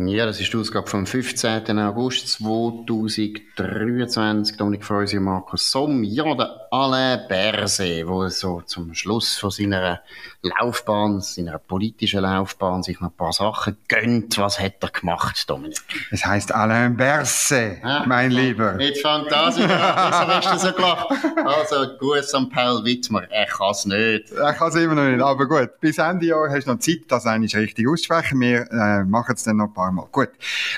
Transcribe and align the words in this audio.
Ja, 0.00 0.26
das 0.26 0.40
ist 0.40 0.52
die 0.52 0.56
Ausgabe 0.56 0.86
vom 0.86 1.06
15. 1.06 1.76
August 1.80 2.28
2023. 2.28 4.56
Dominik 4.56 4.84
Freusi 4.84 5.18
und 5.18 5.24
Markus 5.24 5.72
Somm. 5.72 6.04
Ja, 6.04 6.36
der 6.36 6.68
Alain 6.70 7.26
Berset, 7.28 8.06
der 8.06 8.30
so 8.30 8.60
zum 8.60 8.94
Schluss 8.94 9.38
von 9.38 9.50
seiner 9.50 10.00
Laufbahn, 10.42 11.20
seiner 11.20 11.58
politischen 11.58 12.20
Laufbahn, 12.20 12.84
sich 12.84 13.00
noch 13.00 13.08
ein 13.08 13.16
paar 13.16 13.32
Sachen 13.32 13.76
gönnt. 13.88 14.38
Was 14.38 14.60
hat 14.60 14.74
er 14.82 14.90
gemacht, 14.90 15.50
Dominik? 15.50 15.80
Es 16.12 16.24
heißt 16.24 16.54
Alain 16.54 16.96
Berset, 16.96 17.82
ja, 17.82 18.04
mein 18.06 18.30
Lieber. 18.30 18.80
Jetzt 18.80 19.02
fängt 19.02 19.32
das 19.32 19.58
wieder 19.58 19.96
an. 19.96 20.12
Wieso 20.12 20.28
hast 20.28 20.52
du 20.52 20.58
so 20.68 20.72
gelacht? 20.74 21.08
Also, 21.44 21.88
Gruß 21.98 22.34
an 22.34 22.48
Paul 22.50 22.84
Wittmer. 22.84 23.28
Er 23.32 23.46
kann 23.46 23.72
es 23.72 23.84
nicht. 23.84 24.30
Er 24.30 24.52
kann 24.52 24.68
es 24.68 24.76
immer 24.76 24.94
noch 24.94 25.08
nicht. 25.08 25.20
Aber 25.20 25.48
gut, 25.48 25.70
bis 25.80 25.98
Ende 25.98 26.26
Jahr 26.26 26.48
hast 26.50 26.68
du 26.68 26.72
noch 26.72 26.78
Zeit, 26.78 27.00
das 27.08 27.26
eigentlich 27.26 27.56
richtig 27.56 27.88
auszusprechen. 27.88 28.40
Wir 28.40 28.70
äh, 28.70 29.02
machen 29.02 29.34
es 29.34 29.42
dann 29.42 29.56
noch 29.56 29.66
ein 29.66 29.74
paar 29.74 29.87
Mal. 29.92 30.06
Gut. 30.10 30.30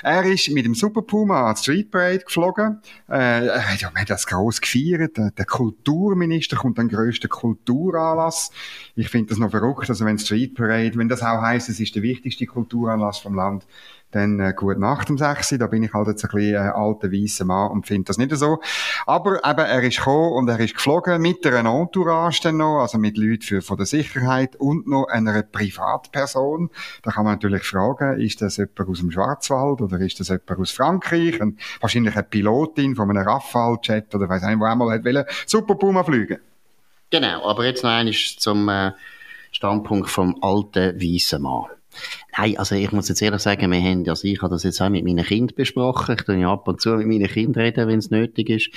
Er 0.03 0.23
ist 0.25 0.49
mit 0.49 0.65
dem 0.65 0.75
Super 0.75 1.01
Puma 1.01 1.49
an 1.49 1.55
Street 1.55 1.91
Parade 1.91 2.19
geflogen. 2.19 2.81
Äh, 3.09 3.45
ja, 3.47 3.79
wir 3.79 3.87
haben 3.87 4.05
das 4.07 4.25
gross 4.25 4.61
gefeiert. 4.61 5.17
Der 5.17 5.45
Kulturminister 5.45 6.57
kommt 6.57 6.79
an 6.79 6.87
den 6.87 6.95
grössten 6.95 7.29
Kulturanlass. 7.29 8.51
Ich 8.95 9.09
finde 9.09 9.29
das 9.29 9.37
noch 9.37 9.51
verrückt. 9.51 9.89
Also 9.89 10.05
wenn 10.05 10.17
Street 10.19 10.55
Parade, 10.55 10.97
wenn 10.97 11.09
das 11.09 11.21
auch 11.21 11.41
heisst, 11.41 11.69
es 11.69 11.79
ist 11.79 11.95
der 11.95 12.03
wichtigste 12.03 12.45
Kulturanlass 12.45 13.19
vom 13.19 13.35
Land, 13.35 13.65
dann 14.11 14.39
äh, 14.39 14.53
gut 14.55 14.77
Nacht 14.77 15.09
um 15.09 15.17
6 15.17 15.55
Da 15.57 15.67
bin 15.67 15.83
ich 15.83 15.93
halt 15.93 16.07
jetzt 16.07 16.23
ein 16.23 16.31
bisschen 16.31 16.55
äh, 16.55 16.57
alter 16.57 17.11
weißer 17.11 17.45
Mann 17.45 17.71
und 17.71 17.87
finde 17.87 18.07
das 18.07 18.17
nicht 18.17 18.35
so. 18.35 18.59
Aber 19.05 19.37
eben, 19.45 19.59
er 19.59 19.83
ist 19.83 19.97
gekommen 19.97 20.33
und 20.33 20.49
er 20.49 20.59
ist 20.59 20.75
geflogen 20.75 21.21
mit 21.21 21.45
einer 21.45 21.69
Entourage 21.69 22.41
dann 22.43 22.57
noch, 22.57 22.81
also 22.81 22.97
mit 22.97 23.17
Leuten 23.17 23.41
für, 23.41 23.61
von 23.61 23.77
der 23.77 23.85
Sicherheit 23.85 24.55
und 24.57 24.87
noch 24.87 25.07
einer 25.07 25.41
Privatperson. 25.43 26.69
Da 27.03 27.11
kann 27.11 27.25
man 27.25 27.33
natürlich 27.33 27.63
fragen, 27.63 28.19
ist 28.19 28.41
das 28.41 28.57
jemand 28.57 28.89
aus 28.89 28.99
dem 28.99 29.11
Schwarzwald 29.11 29.81
oder 29.81 29.99
ist 29.99 30.19
das 30.19 30.29
jemand 30.29 30.59
aus 30.59 30.71
Frankreich? 30.71 31.41
Und 31.41 31.59
wahrscheinlich 31.79 32.13
eine 32.13 32.23
Pilotin 32.23 32.95
von 32.95 33.09
einem 33.09 33.27
Rafale-Jet 33.27 34.13
oder 34.13 34.29
weiss 34.29 34.43
nicht, 34.43 34.59
wo 34.59 34.65
einmal 34.65 34.91
hat 34.91 35.05
wollen, 35.05 35.25
Super 35.45 35.75
Puma 35.75 36.03
fliegen. 36.03 36.39
Genau, 37.09 37.49
aber 37.49 37.65
jetzt 37.65 37.83
noch 37.83 37.91
einmal 37.91 38.13
zum 38.13 38.69
äh, 38.69 38.91
Standpunkt 39.51 40.09
vom 40.09 40.37
alten 40.41 40.99
weißen 40.99 41.41
Mann. 41.41 41.65
Nein, 42.37 42.57
also 42.57 42.75
ich 42.75 42.91
muss 42.91 43.09
jetzt 43.09 43.21
ehrlich 43.21 43.41
sagen, 43.41 43.71
wir 43.71 43.81
haben, 43.81 44.07
also 44.07 44.27
ich 44.27 44.41
habe 44.41 44.53
das 44.53 44.63
jetzt 44.63 44.81
auch 44.81 44.89
mit 44.89 45.03
meinen 45.03 45.25
Kindern 45.25 45.55
besprochen. 45.55 46.15
Ich 46.17 46.23
tue 46.23 46.37
ja 46.37 46.51
ab 46.51 46.67
und 46.67 46.81
zu 46.81 46.91
mit 46.95 47.07
meinen 47.07 47.27
Kindern 47.27 47.63
reden, 47.63 47.87
wenn 47.87 47.99
es 47.99 48.11
nötig 48.11 48.49
ist. 48.49 48.69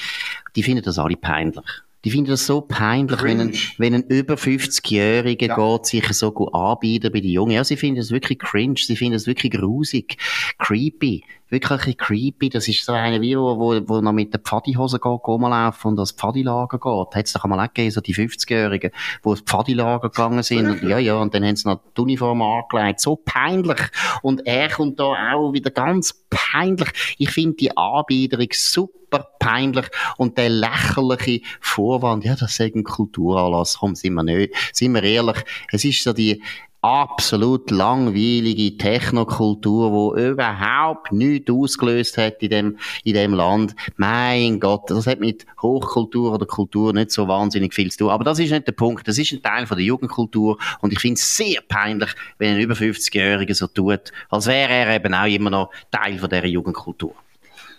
Die 0.56 0.62
finden 0.62 0.82
das 0.82 0.98
alle 0.98 1.16
peinlich. 1.16 1.64
Die 2.04 2.10
finden 2.10 2.30
das 2.30 2.46
so 2.46 2.60
peinlich, 2.60 3.22
wenn 3.22 3.40
ein, 3.40 3.54
wenn 3.78 3.94
ein 3.94 4.04
über 4.08 4.34
50-Jähriger 4.34 5.46
ja. 5.46 5.56
geht, 5.56 5.86
sich 5.86 6.06
so 6.12 6.32
gut 6.32 6.52
anbieten 6.52 7.10
bei 7.10 7.20
den 7.20 7.30
Jungen. 7.30 7.52
Ja, 7.52 7.64
sie 7.64 7.78
finden 7.78 7.96
das 7.96 8.10
wirklich 8.10 8.38
cringe, 8.38 8.76
sie 8.76 8.96
finden 8.96 9.14
das 9.14 9.26
wirklich 9.26 9.52
grusig, 9.52 10.18
creepy 10.58 11.24
wirklich 11.48 11.98
creepy. 11.98 12.48
Das 12.48 12.68
ist 12.68 12.84
so 12.84 12.92
eine 12.92 13.20
wie, 13.20 13.36
wo, 13.36 13.58
wo, 13.58 13.80
wo 13.86 14.00
noch 14.00 14.12
mit 14.12 14.32
der 14.32 14.40
Pfadihose 14.40 14.98
geht, 14.98 15.26
rumlaufen 15.26 15.90
und 15.90 15.96
das 15.96 16.12
Pfadilager 16.12 16.78
geht. 16.78 17.14
Hat's 17.14 17.32
doch 17.32 17.44
mal 17.44 17.60
auch 17.60 17.72
gegeben, 17.72 17.90
so 17.90 18.00
die 18.00 18.14
50-Jährigen, 18.14 18.90
die 19.24 19.28
ins 19.28 19.40
Pfadilager 19.40 20.08
gegangen 20.08 20.42
sind. 20.42 20.68
Und, 20.68 20.82
ja, 20.88 20.98
ja, 20.98 21.16
und 21.16 21.34
dann 21.34 21.44
haben 21.44 21.56
sie 21.56 21.68
noch 21.68 21.80
die 21.96 22.00
Uniform 22.00 22.42
angelegt. 22.42 23.00
So 23.00 23.16
peinlich. 23.16 23.80
Und 24.22 24.46
er 24.46 24.68
kommt 24.68 24.98
da 24.98 25.04
auch 25.34 25.52
wieder 25.52 25.70
ganz 25.70 26.24
peinlich. 26.30 26.88
Ich 27.18 27.30
finde 27.30 27.56
die 27.56 27.76
Anbiederung 27.76 28.48
super 28.50 29.28
peinlich 29.38 29.86
und 30.16 30.38
der 30.38 30.48
lächerliche 30.48 31.40
Vorwand, 31.60 32.24
ja, 32.24 32.34
das 32.34 32.58
ist 32.58 32.60
ein 32.60 32.82
Kulturanlass, 32.82 33.78
komm, 33.78 33.94
sind 33.94 34.14
wir 34.14 34.24
nicht, 34.24 34.54
sind 34.72 34.94
wir 34.94 35.02
ehrlich, 35.04 35.36
es 35.70 35.84
ist 35.84 36.02
so 36.02 36.12
die 36.12 36.42
absolut 36.84 37.70
langweilige 37.70 38.76
Technokultur, 38.76 39.90
wo 39.90 40.14
überhaupt 40.14 41.12
nichts 41.12 41.50
ausgelöst 41.50 42.18
hat 42.18 42.42
in 42.42 42.50
dem, 42.50 42.78
in 43.04 43.14
dem 43.14 43.32
Land. 43.32 43.74
Mein 43.96 44.60
Gott, 44.60 44.90
das 44.90 45.06
hat 45.06 45.18
mit 45.18 45.46
Hochkultur 45.62 46.34
oder 46.34 46.44
Kultur 46.44 46.92
nicht 46.92 47.10
so 47.10 47.26
wahnsinnig 47.26 47.72
viel 47.72 47.90
zu 47.90 48.00
tun. 48.00 48.10
Aber 48.10 48.22
das 48.22 48.38
ist 48.38 48.50
nicht 48.50 48.66
der 48.66 48.72
Punkt. 48.72 49.08
Das 49.08 49.16
ist 49.16 49.32
ein 49.32 49.42
Teil 49.42 49.66
von 49.66 49.78
der 49.78 49.86
Jugendkultur 49.86 50.58
und 50.82 50.92
ich 50.92 51.00
finde 51.00 51.14
es 51.14 51.34
sehr 51.34 51.62
peinlich, 51.66 52.10
wenn 52.36 52.54
ein 52.54 52.60
über 52.60 52.74
50-Jähriger 52.74 53.54
so 53.54 53.66
tut, 53.66 54.12
als 54.28 54.46
wäre 54.46 54.70
er 54.70 54.94
eben 54.94 55.14
auch 55.14 55.26
immer 55.26 55.48
noch 55.48 55.70
Teil 55.90 56.18
von 56.18 56.28
dieser 56.28 56.44
Jugendkultur. 56.44 57.14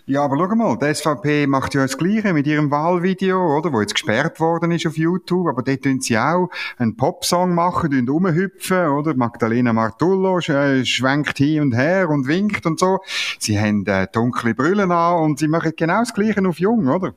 Ja, 0.08 0.22
aber 0.22 0.36
schau 0.36 0.54
mal, 0.54 0.78
die 0.78 0.94
SVP 0.94 1.48
macht 1.48 1.74
ja 1.74 1.82
das 1.82 1.98
Gleiche 1.98 2.32
mit 2.32 2.46
ihrem 2.46 2.70
Wahlvideo, 2.70 3.58
oder? 3.58 3.72
Wo 3.72 3.80
jetzt 3.80 3.94
gesperrt 3.94 4.38
worden 4.38 4.70
ist 4.70 4.86
auf 4.86 4.96
YouTube. 4.96 5.48
Aber 5.48 5.62
dort 5.62 5.82
tun 5.82 6.00
sie 6.00 6.16
auch 6.16 6.48
einen 6.78 6.96
Popsong 6.96 7.52
machen, 7.52 7.92
und 7.92 8.08
rumhüpfen, 8.08 8.86
oder? 8.86 9.16
Magdalena 9.16 9.72
Martullo 9.72 10.38
äh, 10.38 10.84
schwenkt 10.84 11.38
hin 11.38 11.60
und 11.60 11.74
her 11.74 12.08
und 12.08 12.28
winkt 12.28 12.66
und 12.66 12.78
so. 12.78 13.00
Sie 13.40 13.58
haben 13.58 13.84
äh, 13.86 14.06
dunkle 14.06 14.54
Brüllen 14.54 14.92
an 14.92 15.24
und 15.24 15.40
sie 15.40 15.48
machen 15.48 15.72
genau 15.76 15.98
das 15.98 16.14
Gleiche 16.14 16.46
auf 16.46 16.60
Jung, 16.60 16.86
oder? 16.86 17.12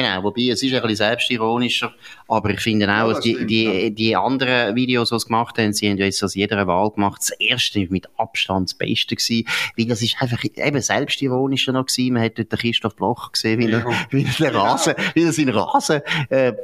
Genau, 0.00 0.22
wobei 0.22 0.48
es 0.48 0.62
ist 0.62 0.72
ein 0.72 0.80
bisschen 0.80 0.96
selbstironischer, 0.96 1.92
aber 2.26 2.50
ich 2.50 2.60
finde 2.60 2.86
auch, 2.86 3.12
ja, 3.12 3.20
die, 3.20 3.34
stimmt, 3.34 3.50
die, 3.50 3.64
ja. 3.64 3.90
die 3.90 4.16
anderen 4.16 4.74
Videos, 4.74 5.10
die 5.10 5.18
sie 5.18 5.26
gemacht 5.26 5.58
haben, 5.58 5.74
sie 5.74 5.90
haben 5.90 5.98
ja 5.98 6.06
jetzt 6.06 6.24
aus 6.24 6.34
jeder 6.34 6.66
Wahl 6.66 6.90
gemacht, 6.90 7.20
das 7.20 7.30
erste 7.38 7.86
mit 7.90 8.08
Abstand 8.16 8.70
das 8.70 8.74
Beste 8.74 9.14
gewesen, 9.14 9.46
weil 9.76 9.84
das 9.84 10.00
ist 10.00 10.16
einfach 10.22 10.42
eben 10.42 10.80
selbstironischer 10.80 11.72
noch 11.72 11.84
gewesen, 11.84 12.14
man 12.14 12.22
hat 12.22 12.38
dort 12.38 12.50
den 12.50 12.58
Christoph 12.58 12.96
Bloch 12.96 13.32
gesehen, 13.32 13.60
wie 13.60 13.70
er, 13.70 13.84
wie 14.10 14.24
er 14.24 14.50
den 14.50 14.56
Rasen, 14.56 14.94
wie 15.12 15.22
er 15.22 15.32
seinen 15.34 15.50
Rasen, 15.50 16.00
äh, 16.30 16.54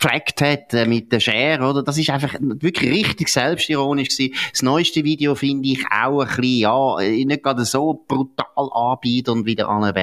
gefragt 0.00 0.40
hat 0.40 0.74
äh, 0.74 0.86
mit 0.86 1.12
der 1.12 1.20
Schere, 1.20 1.62
oder? 1.62 1.82
Das 1.82 1.98
ist 1.98 2.10
einfach 2.10 2.34
wirklich 2.40 2.90
richtig 2.90 3.28
selbstironisch 3.28 4.08
gewesen. 4.08 4.34
Das 4.50 4.62
neueste 4.62 5.04
Video 5.04 5.34
finde 5.34 5.68
ich 5.68 5.84
auch 5.90 6.22
ein 6.22 6.26
bisschen, 6.26 6.58
ja, 6.58 6.96
nicht 6.98 7.42
gerade 7.42 7.64
so 7.64 8.04
brutal 8.08 8.70
anbieten 8.72 9.30
und 9.30 9.46
wieder 9.46 9.68
an 9.68 9.94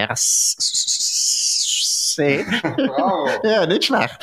gesehen. 2.17 2.45
Wow. 2.97 3.29
ja, 3.43 3.65
nicht 3.65 3.85
schlecht. 3.85 4.17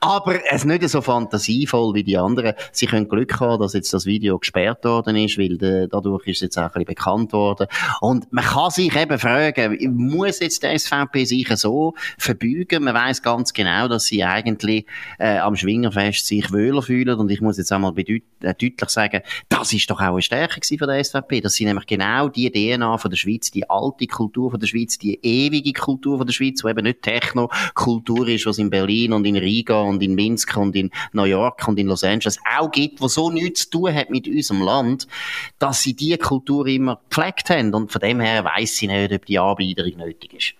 Aber 0.00 0.34
es 0.46 0.60
ist 0.60 0.64
nicht 0.66 0.88
so 0.88 1.00
fantasievoll 1.00 1.94
wie 1.94 2.04
die 2.04 2.16
anderen. 2.16 2.54
Sie 2.70 2.86
können 2.86 3.08
Glück 3.08 3.40
haben, 3.40 3.60
dass 3.60 3.72
jetzt 3.72 3.92
das 3.92 4.04
Video 4.06 4.38
gesperrt 4.38 4.84
worden 4.84 5.16
ist, 5.16 5.38
weil 5.38 5.56
de, 5.56 5.88
dadurch 5.88 6.26
ist 6.26 6.36
es 6.36 6.42
jetzt 6.42 6.58
auch 6.58 6.62
ein 6.62 6.68
bisschen 6.70 6.86
bekannt 6.86 7.32
worden. 7.32 7.66
Und 8.00 8.32
man 8.32 8.44
kann 8.44 8.70
sich 8.70 8.94
eben 8.94 9.18
fragen, 9.18 9.96
muss 9.96 10.40
jetzt 10.40 10.62
der 10.62 10.78
SVP 10.78 11.24
sich 11.24 11.48
so 11.56 11.94
verbeugen? 12.18 12.84
Man 12.84 12.94
weiß 12.94 13.22
ganz 13.22 13.52
genau, 13.52 13.88
dass 13.88 14.06
sie 14.06 14.22
eigentlich 14.22 14.86
äh, 15.18 15.38
am 15.38 15.56
Schwingerfest 15.56 16.26
sich 16.26 16.52
wohler 16.52 16.82
fühlen. 16.82 17.18
Und 17.18 17.30
ich 17.30 17.40
muss 17.40 17.58
jetzt 17.58 17.72
einmal 17.72 17.92
äh, 17.96 18.20
deutlich 18.40 18.90
sagen, 18.90 19.22
das 19.48 19.72
ist 19.72 19.90
doch 19.90 20.00
auch 20.00 20.12
eine 20.12 20.22
Stärke 20.22 20.60
von 20.78 20.88
der 20.88 21.02
SVP. 21.02 21.40
Das 21.40 21.54
sind 21.54 21.66
nämlich 21.66 21.86
genau 21.86 22.28
die 22.28 22.50
DNA 22.50 22.98
von 22.98 23.10
der 23.10 23.18
Schweiz, 23.18 23.50
die 23.50 23.68
alte 23.68 24.06
Kultur 24.06 24.50
von 24.50 24.60
der 24.60 24.66
Schweiz, 24.66 24.98
die 24.98 25.18
ewige 25.22 25.72
Kultur 25.72 26.18
von 26.18 26.26
der 26.26 26.34
Schweiz, 26.34 26.62
die 26.62 26.68
eben 26.68 26.84
nicht 26.84 27.02
Techno 27.02 27.39
Techno-Kultur 27.48 28.28
ist, 28.28 28.46
was 28.46 28.58
in 28.58 28.70
Berlin 28.70 29.12
und 29.12 29.24
in 29.24 29.36
Riga 29.36 29.80
und 29.80 30.02
in 30.02 30.14
Minsk 30.14 30.56
und 30.56 30.76
in 30.76 30.90
New 31.12 31.24
York 31.24 31.66
und 31.68 31.78
in 31.78 31.86
Los 31.86 32.04
Angeles 32.04 32.38
auch 32.58 32.70
gibt, 32.70 33.00
wo 33.00 33.08
so 33.08 33.30
nichts 33.30 33.64
zu 33.64 33.70
tun 33.70 33.94
hat 33.94 34.10
mit 34.10 34.26
unserem 34.26 34.62
Land, 34.62 35.06
dass 35.58 35.82
sie 35.82 35.94
diese 35.94 36.18
Kultur 36.18 36.66
immer 36.66 37.00
gepflegt 37.08 37.50
haben. 37.50 37.74
Und 37.74 37.92
von 37.92 38.00
dem 38.00 38.20
her 38.20 38.44
weiss 38.44 38.80
ich 38.82 38.88
nicht, 38.88 39.12
ob 39.12 39.26
die 39.26 39.38
Anbieterung 39.38 39.96
nötig 39.96 40.34
ist. 40.34 40.54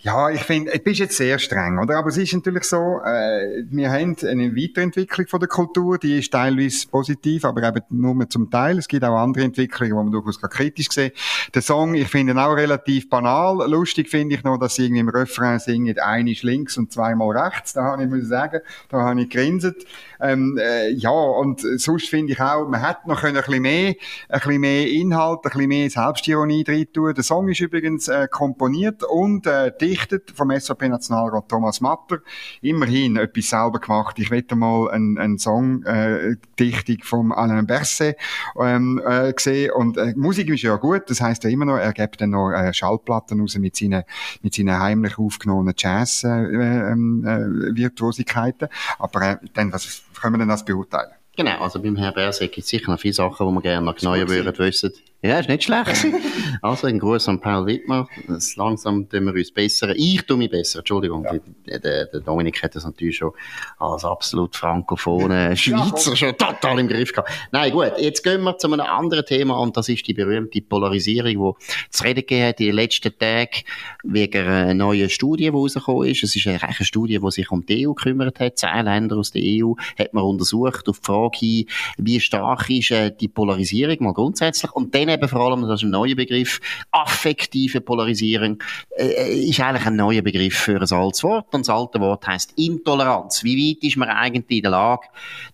Ja, 0.00 0.28
ich 0.30 0.42
finde, 0.42 0.72
du 0.72 0.78
bist 0.80 1.00
jetzt 1.00 1.16
sehr 1.16 1.38
streng, 1.38 1.78
oder? 1.78 1.96
Aber 1.96 2.08
es 2.08 2.16
ist 2.16 2.32
natürlich 2.34 2.64
so, 2.64 3.00
äh, 3.04 3.64
wir 3.70 3.90
haben 3.90 4.16
eine 4.22 4.54
Weiterentwicklung 4.54 5.26
von 5.26 5.40
der 5.40 5.48
Kultur, 5.48 5.98
die 5.98 6.18
ist 6.18 6.32
teilweise 6.32 6.86
positiv, 6.88 7.44
aber 7.44 7.62
eben 7.62 7.80
nur 7.90 8.28
zum 8.28 8.50
Teil. 8.50 8.78
Es 8.78 8.88
gibt 8.88 9.04
auch 9.04 9.16
andere 9.16 9.44
Entwicklungen, 9.44 9.90
die 9.90 9.96
man 9.96 10.10
durchaus 10.12 10.40
kritisch 10.40 10.90
sehen. 10.90 11.12
Der 11.54 11.62
Song, 11.62 11.94
ich 11.94 12.08
finde 12.08 12.32
ihn 12.32 12.38
auch 12.38 12.54
relativ 12.54 13.08
banal. 13.08 13.68
Lustig 13.70 14.10
finde 14.10 14.34
ich 14.34 14.44
noch, 14.44 14.58
dass 14.58 14.74
sie 14.74 14.84
irgendwie 14.84 15.00
im 15.00 15.08
Refrain 15.08 15.58
singen, 15.58 15.98
eine 15.98 16.32
ist 16.32 16.42
links 16.42 16.76
und 16.76 16.92
zweimal 16.92 17.36
rechts. 17.36 17.72
Da 17.72 17.84
habe 17.84 18.04
ich, 18.04 18.10
muss 18.10 18.28
sagen, 18.28 18.60
da 18.90 19.00
habe 19.00 19.22
ich 19.22 19.30
grinset. 19.30 19.86
Ähm, 20.20 20.58
äh, 20.60 20.90
ja, 20.90 21.10
und 21.10 21.60
sonst 21.60 22.08
finde 22.08 22.32
ich 22.32 22.40
auch, 22.40 22.68
man 22.68 22.86
hätte 22.86 23.08
noch 23.08 23.22
ein 23.22 23.34
bisschen 23.34 23.62
mehr, 23.62 23.94
ein 24.28 24.40
bisschen 24.40 24.60
mehr 24.60 24.88
Inhalt, 24.88 25.40
ein 25.44 25.50
bisschen 25.50 25.68
mehr 25.68 25.90
Selbstironie 25.90 26.64
drin 26.64 26.86
tun. 26.92 27.14
Der 27.14 27.24
Song 27.24 27.48
ist 27.48 27.60
übrigens 27.60 28.08
äh, 28.08 28.28
komponiert 28.30 29.02
und 29.04 29.46
äh, 29.46 29.53
dichtet 29.80 30.30
vom 30.30 30.50
SAP-Nationalrat 30.50 31.48
Thomas 31.48 31.80
Matter. 31.80 32.18
Immerhin 32.60 33.16
etwas 33.16 33.48
selber 33.50 33.80
gemacht. 33.80 34.18
Ich 34.18 34.30
wette 34.30 34.54
mal 34.56 34.90
einen, 34.90 35.18
einen 35.18 35.38
Song, 35.38 35.82
äh, 35.84 36.36
Dichtung 36.58 36.98
vom 37.02 37.30
Alain 37.32 37.66
Berset 37.66 38.16
ähm, 38.60 39.00
äh, 39.04 39.32
gesehen. 39.32 39.72
Und 39.72 39.96
äh, 39.96 40.12
Musik 40.16 40.48
ist 40.50 40.62
ja 40.62 40.76
gut, 40.76 41.02
das 41.08 41.20
heißt 41.20 41.42
ja 41.44 41.50
immer 41.50 41.64
noch, 41.64 41.76
er 41.76 41.92
gibt 41.92 42.20
dann 42.20 42.30
noch 42.30 42.50
äh, 42.50 42.72
Schallplatten 42.72 43.40
raus 43.40 43.56
mit 43.56 43.76
seinen, 43.76 44.02
mit 44.42 44.54
seinen 44.54 44.78
heimlich 44.78 45.18
aufgenommenen 45.18 45.74
Jazz-Virtuosigkeiten. 45.76 48.68
Äh, 48.68 48.70
ähm, 48.70 48.70
äh, 48.70 48.74
Aber 48.98 49.22
äh, 49.22 49.36
dann, 49.54 49.72
was 49.72 50.02
können 50.20 50.34
wir 50.34 50.38
denn 50.38 50.48
das 50.48 50.64
beurteilen? 50.64 51.10
Genau, 51.36 51.60
also 51.60 51.82
beim 51.82 51.96
Herrn 51.96 52.14
Berset 52.14 52.52
gibt 52.52 52.64
es 52.64 52.70
sicher 52.70 52.92
noch 52.92 53.00
viele 53.00 53.14
Sachen, 53.14 53.48
die 53.48 53.52
wir 53.52 53.60
gerne 53.60 53.84
noch 53.84 53.96
genauer 53.96 54.28
würden 54.28 54.56
wissen. 54.58 54.92
Ja, 55.24 55.38
ist 55.38 55.48
nicht 55.48 55.62
schlecht. 55.62 56.06
also, 56.60 56.86
ein 56.86 56.98
Gruß 56.98 57.28
an 57.30 57.40
Paul 57.40 57.64
Wittmer. 57.64 58.06
Das 58.28 58.56
langsam 58.56 59.08
tun 59.08 59.24
wir 59.24 59.32
uns 59.32 59.50
besser. 59.50 59.94
Ich 59.96 60.20
tue 60.26 60.36
mich 60.36 60.50
besser. 60.50 60.80
Entschuldigung. 60.80 61.24
Ja. 61.24 61.78
Der, 61.78 62.04
der, 62.04 62.20
Dominik 62.20 62.62
hat 62.62 62.76
das 62.76 62.84
natürlich 62.84 63.16
schon 63.16 63.32
als 63.78 64.04
absolut 64.04 64.54
frankophone 64.54 65.56
Schweizer 65.56 66.10
ja, 66.10 66.16
schon 66.16 66.36
total 66.36 66.78
im 66.78 66.88
Griff 66.88 67.10
gehabt. 67.10 67.30
Nein, 67.52 67.72
gut. 67.72 67.92
Jetzt 67.96 68.22
gehen 68.22 68.42
wir 68.42 68.58
zu 68.58 68.70
einem 68.70 68.80
anderen 68.82 69.24
Thema 69.24 69.58
und 69.60 69.74
das 69.78 69.88
ist 69.88 70.06
die 70.06 70.12
berühmte 70.12 70.60
Polarisierung, 70.60 71.56
die 71.58 71.66
zu 71.88 72.04
reden 72.04 72.20
gegeben 72.20 72.48
hat 72.48 72.60
in 72.60 72.66
den 72.66 72.74
letzten 72.74 73.18
Tagen 73.18 73.62
wegen 74.02 74.46
einer 74.46 74.74
neuen 74.74 75.08
Studie, 75.08 75.44
die 75.44 75.48
rausgekommen 75.48 76.06
ist. 76.06 76.22
Es 76.22 76.36
ist 76.36 76.46
eine, 76.46 76.62
eine 76.62 76.74
Studie, 76.74 77.18
die 77.18 77.30
sich 77.30 77.50
um 77.50 77.64
die 77.64 77.88
EU 77.88 77.94
gekümmert 77.94 78.40
hat. 78.40 78.58
Zehn 78.58 78.84
Länder 78.84 79.16
aus 79.16 79.30
der 79.30 79.40
EU 79.42 79.72
hat 79.98 80.12
man 80.12 80.24
untersucht 80.24 80.86
auf 80.86 80.98
die 80.98 81.06
Frage 81.06 81.38
hin, 81.38 81.66
wie 81.96 82.20
stark 82.20 82.68
ist 82.68 82.90
äh, 82.90 83.10
die 83.10 83.28
Polarisierung 83.28 83.96
mal 84.00 84.12
grundsätzlich 84.12 84.70
und 84.72 84.94
dann 84.94 85.13
eben 85.14 85.28
vor 85.28 85.40
allem, 85.40 85.62
das 85.62 85.80
ist 85.80 85.84
ein 85.84 85.90
neuer 85.90 86.14
Begriff, 86.14 86.60
affektive 86.90 87.80
Polarisierung, 87.80 88.62
äh, 88.96 89.48
ist 89.48 89.60
eigentlich 89.60 89.86
ein 89.86 89.96
neuer 89.96 90.22
Begriff 90.22 90.54
für 90.54 90.80
ein 90.80 90.92
altes 90.92 91.22
Wort. 91.22 91.54
Und 91.54 91.66
das 91.66 91.70
alte 91.74 92.00
Wort 92.00 92.26
heißt 92.26 92.52
Intoleranz. 92.56 93.42
Wie 93.44 93.76
weit 93.76 93.82
ist 93.82 93.96
man 93.96 94.08
eigentlich 94.08 94.58
in 94.58 94.62
der 94.62 94.70
Lage, 94.72 95.06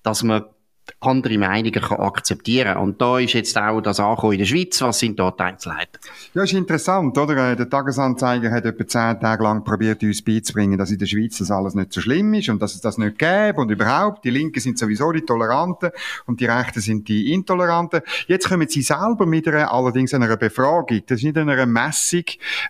dass 0.03 0.23
man 0.23 0.45
andere 1.01 1.39
Meinungen 1.39 1.73
kann 1.73 1.99
akzeptieren 1.99 2.77
Und 2.77 3.01
da 3.01 3.19
ist 3.19 3.33
jetzt 3.33 3.57
auch 3.57 3.81
das 3.81 3.99
Ankommen 4.01 4.35
in 4.35 4.41
der 4.41 4.47
Schweiz. 4.47 4.81
Was 4.83 4.99
sind 4.99 5.19
dort 5.19 5.41
die 5.41 5.45
Einzelheiten? 5.45 5.99
Ja, 6.35 6.43
ist 6.43 6.53
interessant, 6.53 7.17
oder? 7.17 7.53
Äh, 7.53 7.57
der 7.57 7.71
Tagesanzeiger 7.71 8.51
hat 8.51 8.67
etwa 8.67 8.87
zehn 8.87 9.19
Tage 9.19 9.43
lang 9.43 9.65
probiert, 9.65 10.03
uns 10.03 10.21
beizubringen, 10.23 10.79
dass 10.79 10.91
in 10.91 10.99
der 10.99 11.07
Schweiz 11.07 11.39
das 11.39 11.51
alles 11.51 11.75
nicht 11.75 11.93
so 11.95 12.03
schlimm 12.03 12.35
ist 12.35 12.51
und 12.51 12.61
dass 12.61 12.75
es 12.75 12.83
das 12.83 12.99
nicht 12.99 13.19
gäbe 13.19 13.61
und 13.61 13.71
überhaupt. 13.71 14.25
Die 14.25 14.31
Linken 14.31 14.61
sind 14.61 14.79
sowieso 14.79 15.11
die 15.13 15.23
Toleranten 15.23 15.91
und 16.27 16.41
die 16.41 16.47
Rechten 16.47 16.81
sind 16.81 17.09
die 17.09 17.33
Intoleranten. 17.33 18.03
Jetzt 18.27 18.51
kommen 18.51 18.69
sie 18.69 18.83
selber 18.83 19.25
mit 19.25 19.49
einer, 19.49 19.73
allerdings 19.73 20.13
einer 20.13 20.37
Befragung. 20.37 21.01
Das 21.07 21.19
ist 21.19 21.25
nicht 21.25 21.39
eine 21.39 21.65
Messung 21.65 22.25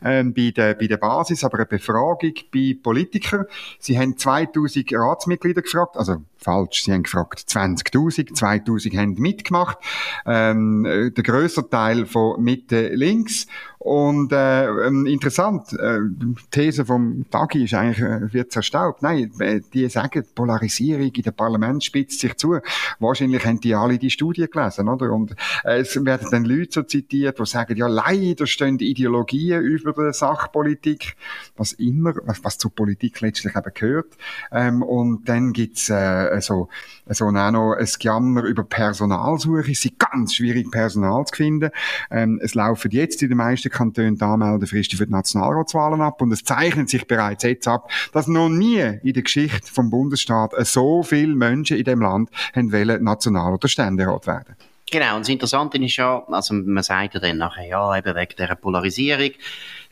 ähm, 0.05 0.33
bei, 0.33 0.53
der, 0.55 0.75
bei 0.75 0.87
der 0.87 0.99
Basis, 0.99 1.43
aber 1.43 1.59
eine 1.59 1.67
Befragung 1.67 2.35
bei 2.55 2.77
Politikern. 2.81 3.47
Sie 3.81 3.99
haben 3.99 4.17
2000 4.17 4.93
Ratsmitglieder 4.93 5.63
gefragt, 5.63 5.97
also 5.97 6.23
falsch, 6.43 6.85
sie 6.85 6.93
haben 6.93 7.03
gefragt 7.03 7.41
20.000, 7.49 8.35
2.000 8.35 8.99
haben 8.99 9.15
mitgemacht, 9.15 9.79
ähm, 10.27 10.85
der 10.85 11.25
größere 11.25 11.69
Teil 11.69 12.07
von 12.07 12.43
Mitte 12.43 12.89
links 12.89 13.47
und 13.83 14.31
äh, 14.31 14.67
ähm, 14.67 15.07
interessant, 15.07 15.73
äh, 15.73 16.01
die 16.03 16.35
These 16.51 16.85
vom 16.85 17.25
Tagi 17.31 17.65
ist 17.65 17.73
eigentlich, 17.73 18.01
äh, 18.01 18.31
wird 18.31 18.53
zerstaubt. 18.53 19.01
Nein, 19.01 19.33
äh, 19.39 19.63
die 19.73 19.89
sagen, 19.89 20.23
Polarisierung 20.35 21.11
in 21.11 21.23
der 21.23 21.31
Parlament 21.31 21.83
spitzt 21.83 22.21
sich 22.21 22.37
zu. 22.37 22.59
Wahrscheinlich 22.99 23.43
haben 23.47 23.59
die 23.59 23.75
alle 23.75 23.97
die 23.97 24.11
Studie 24.11 24.47
gelesen, 24.53 24.87
oder? 24.87 25.11
Und 25.11 25.35
äh, 25.65 25.79
es 25.79 25.97
werden 26.05 26.29
dann 26.31 26.45
Leute 26.45 26.73
so 26.73 26.83
zitiert, 26.83 27.39
die 27.39 27.47
sagen, 27.47 27.75
ja, 27.75 27.87
leider 27.87 28.47
stehen 28.47 28.79
Ideologien 28.79 29.63
über 29.63 29.95
der 29.95 30.13
Sachpolitik, 30.13 31.17
was 31.57 31.73
immer, 31.73 32.13
was, 32.27 32.45
was 32.45 32.59
zur 32.59 32.75
Politik 32.75 33.23
letztlich 33.23 33.57
eben 33.57 33.73
gehört. 33.73 34.13
Ähm, 34.53 34.83
und 34.83 35.27
dann 35.27 35.55
gibt's 35.55 35.89
äh, 35.89 36.39
so, 36.43 36.69
so 37.09 37.31
noch 37.31 37.77
ein 37.77 37.89
Jammer 37.99 38.43
über 38.43 38.63
Personalsuche. 38.63 39.73
Es 39.73 39.87
ist 39.87 39.99
ganz 39.99 40.35
schwierig, 40.35 40.71
Personal 40.71 41.25
zu 41.25 41.35
finden. 41.35 41.71
Ähm, 42.11 42.39
es 42.43 42.55
laufen 42.55 42.91
jetzt 42.91 43.23
in 43.23 43.31
den 43.31 43.39
meisten 43.39 43.70
meisten 43.71 43.77
Kantonen 43.77 44.17
die 44.17 44.25
Anmeldefristen 44.25 44.99
für 44.99 45.07
die 45.07 45.13
Nationalratswahlen 45.13 46.01
ab 46.01 46.21
und 46.21 46.33
es 46.33 46.45
zeichnet 46.45 46.91
sich 46.91 47.07
bereits 47.07 47.45
jetzt 47.45 47.69
ab, 47.69 47.91
dass 48.13 48.27
noch 48.27 48.49
nie 48.49 48.99
in 49.03 49.13
der 49.13 49.23
Geschichte 49.23 49.73
vom 49.73 49.91
Bundesstaat 49.91 50.53
so 50.67 51.03
viele 51.03 51.35
Menschen 51.35 51.77
in 51.77 51.85
dem 51.85 52.01
Land 52.01 52.31
haben 52.55 52.73
wollen, 52.73 53.03
National- 53.03 53.55
oder 53.55 53.69
Ständerat 53.69 54.27
werden. 54.27 54.57
Genau, 54.93 55.15
und 55.15 55.21
das 55.21 55.29
Interessante 55.29 55.79
ist 55.79 55.97
ja, 55.97 56.25
also 56.27 56.53
man 56.53 56.83
sagt 56.83 57.15
ja 57.15 57.21
dann 57.21 57.39
nachher, 57.39 57.69
ja, 57.69 57.97
eben 57.97 58.17
wegen 58.17 58.35
dieser 58.37 58.57
Polarisierung, 58.57 59.31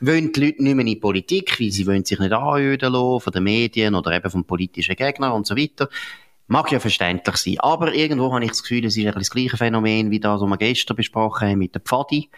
wollen 0.01 0.33
die 0.33 0.41
Leute 0.41 0.63
nicht 0.63 0.75
mehr 0.75 0.81
in 0.81 0.87
die 0.87 0.97
Politik, 0.97 1.61
weil 1.61 1.71
sie 1.71 1.87
wollen 1.87 2.05
sich 2.05 2.19
nicht 2.19 2.33
anhören 2.33 2.93
lassen 2.93 3.21
von 3.21 3.33
den 3.33 3.45
Medien 3.45 3.95
oder 3.95 4.11
eben 4.11 4.29
vom 4.29 4.45
politischen 4.45 4.97
Gegner 4.97 5.35
und 5.35 5.47
so 5.47 5.57
weiter. 5.57 5.89
Mag 6.49 6.73
ja 6.73 6.81
verständlich 6.81 7.37
sein. 7.37 7.61
Aber 7.61 7.95
irgendwo 7.95 8.33
habe 8.33 8.43
ich 8.43 8.51
das 8.51 8.63
Gefühl, 8.63 8.87
es 8.87 8.97
ist 8.97 9.07
ein 9.07 9.13
das 9.13 9.31
gleiche 9.31 9.57
Phänomen 9.57 10.11
wie 10.11 10.19
das, 10.19 10.41
was 10.41 10.49
wir 10.49 10.57
gestern 10.57 10.97
besprochen 10.97 11.47
haben 11.47 11.59
mit 11.59 11.75
der 11.75 11.83
Pfadi 11.83 12.29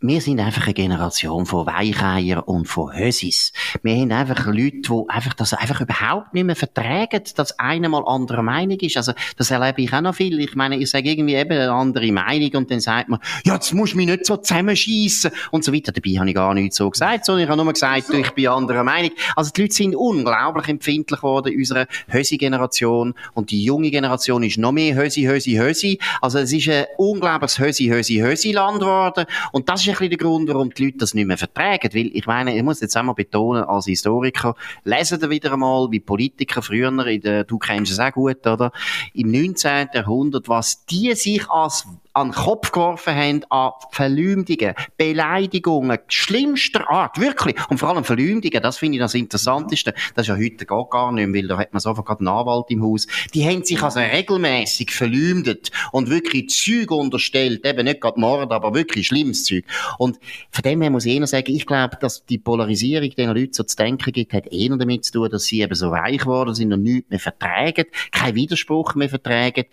wir 0.00 0.20
sind 0.20 0.38
einfach 0.38 0.64
eine 0.64 0.74
Generation 0.74 1.44
von 1.44 1.66
Weicheier 1.66 2.46
und 2.46 2.66
von 2.68 2.96
Hösis. 2.96 3.52
Wir 3.82 3.96
haben 3.96 4.12
einfach 4.12 4.46
Leute, 4.46 4.82
die 4.82 5.02
einfach 5.08 5.34
das 5.34 5.54
einfach 5.54 5.80
überhaupt 5.80 6.34
nicht 6.34 6.44
mehr 6.44 6.54
vertragen, 6.54 7.20
dass 7.34 7.58
einer 7.58 7.88
mal 7.88 8.04
anderer 8.06 8.42
Meinung 8.42 8.78
ist. 8.78 8.96
Also, 8.96 9.12
das 9.36 9.50
erlebe 9.50 9.82
ich 9.82 9.92
auch 9.92 10.00
noch 10.00 10.14
viel. 10.14 10.38
Ich 10.38 10.54
meine, 10.54 10.76
ich 10.76 10.88
sage 10.88 11.10
irgendwie 11.10 11.34
eben 11.34 11.50
eine 11.50 11.72
andere 11.72 12.12
Meinung 12.12 12.50
und 12.54 12.70
dann 12.70 12.78
sagt 12.78 13.08
man, 13.08 13.18
ja, 13.44 13.54
jetzt 13.54 13.74
musst 13.74 13.94
du 13.94 13.96
mich 13.96 14.06
nicht 14.06 14.24
so 14.24 14.36
zusammenschießen 14.36 15.32
und 15.50 15.64
so 15.64 15.72
weiter. 15.72 15.90
Dabei 15.90 16.10
habe 16.10 16.28
ich 16.28 16.34
gar 16.36 16.54
nichts 16.54 16.76
so 16.76 16.88
gesagt, 16.88 17.24
sondern 17.24 17.42
ich 17.42 17.50
habe 17.50 17.60
nur 17.60 17.72
gesagt, 17.72 18.06
so. 18.06 18.12
ich 18.14 18.30
bin 18.30 18.46
anderer 18.46 18.84
Meinung. 18.84 19.10
Also, 19.34 19.50
die 19.50 19.62
Leute 19.62 19.74
sind 19.74 19.96
unglaublich 19.96 20.68
empfindlich 20.68 21.18
geworden 21.18 21.52
in 21.52 21.58
unserer 21.58 21.88
Hösi-Generation 22.06 23.14
und 23.34 23.50
die 23.50 23.64
junge 23.64 23.90
Generation 23.90 24.44
ist 24.44 24.58
noch 24.58 24.70
mehr 24.70 24.94
Hösi, 24.94 25.22
Hösi, 25.22 25.54
Hösi. 25.54 25.98
Also, 26.22 26.38
es 26.38 26.52
ist 26.52 26.68
ein 26.68 26.84
unglaubliches 26.98 27.58
Hösi, 27.58 27.86
Hösi, 27.86 28.18
Hösi-Land 28.18 28.78
geworden 28.78 29.24
und 29.50 29.68
das 29.68 29.87
ist 29.88 30.00
ein 30.00 30.10
der 30.10 30.18
Grund, 30.18 30.48
warum 30.48 30.72
die 30.72 30.86
Leute 30.86 30.98
das 30.98 31.14
nicht 31.14 31.26
mehr 31.26 31.38
vertragen. 31.38 31.90
Weil, 31.92 32.10
ich 32.14 32.26
meine, 32.26 32.56
ich 32.56 32.62
muss 32.62 32.80
jetzt 32.80 32.96
einmal 32.96 33.14
betonen, 33.14 33.64
als 33.64 33.86
Historiker, 33.86 34.54
lesen 34.84 35.20
da 35.20 35.30
wieder 35.30 35.52
einmal, 35.52 35.90
wie 35.90 36.00
Politiker 36.00 36.62
früher, 36.62 37.06
in 37.06 37.20
der, 37.20 37.44
du 37.44 37.58
kennst 37.58 37.92
es 37.92 37.98
auch 37.98 38.12
gut, 38.12 38.46
oder? 38.46 38.72
Im 39.14 39.30
19. 39.30 39.88
Jahrhundert, 39.94 40.48
was 40.48 40.84
die 40.86 41.14
sich 41.14 41.48
als 41.50 41.86
an 42.18 42.30
den 42.30 42.34
Kopf 42.34 42.72
geworfen 42.72 43.14
haben 43.14 43.44
an 43.50 43.72
Verleumdungen, 43.92 44.74
Beleidigungen, 44.96 45.98
schlimmster 46.08 46.88
Art, 46.90 47.20
wirklich. 47.20 47.56
Und 47.68 47.78
vor 47.78 47.90
allem 47.90 48.04
Verleumdungen, 48.04 48.62
das 48.62 48.78
finde 48.78 48.96
ich 48.96 49.00
das 49.00 49.14
Interessanteste. 49.14 49.94
Das 50.14 50.24
ist 50.24 50.28
ja 50.28 50.36
heute 50.36 50.66
gar, 50.66 50.88
gar 50.88 51.12
nicht 51.12 51.28
mehr, 51.28 51.42
weil 51.42 51.48
da 51.48 51.58
hat 51.58 51.72
man 51.72 51.80
sofort 51.80 52.06
gerade 52.06 52.20
einen 52.20 52.28
Anwalt 52.28 52.66
im 52.70 52.82
Haus. 52.82 53.06
Die 53.34 53.44
haben 53.46 53.64
sich 53.64 53.82
also 53.82 54.00
regelmäßig 54.00 54.90
verleumdet 54.90 55.70
und 55.92 56.10
wirklich 56.10 56.48
Zeug 56.50 56.90
unterstellt, 56.90 57.64
eben 57.64 57.84
nicht 57.84 58.00
gerade 58.00 58.20
Mord, 58.20 58.52
aber 58.52 58.74
wirklich 58.74 59.06
schlimmes 59.06 59.44
Zeug. 59.44 59.64
Und 59.98 60.18
von 60.50 60.62
dem 60.62 60.82
her 60.82 60.90
muss 60.90 61.06
ich 61.06 61.14
eher 61.14 61.26
sagen, 61.26 61.54
ich 61.54 61.66
glaube, 61.66 61.96
dass 62.00 62.24
die 62.26 62.38
Polarisierung 62.38 63.10
den 63.10 63.30
Leuten 63.30 63.52
so 63.52 63.62
zu 63.62 63.76
denken 63.76 64.12
gibt, 64.12 64.32
hat 64.32 64.46
eher 64.46 64.76
damit 64.76 65.04
zu 65.04 65.12
tun, 65.12 65.30
dass 65.30 65.44
sie 65.44 65.60
eben 65.60 65.74
so 65.74 65.90
weich 65.90 66.18
geworden 66.18 66.54
sind 66.54 66.72
und 66.72 66.82
nichts 66.82 67.10
mehr 67.10 67.20
vertragen, 67.20 67.84
keinen 68.10 68.34
Widerspruch 68.34 68.94
mehr 68.94 69.08
vertragen, 69.08 69.64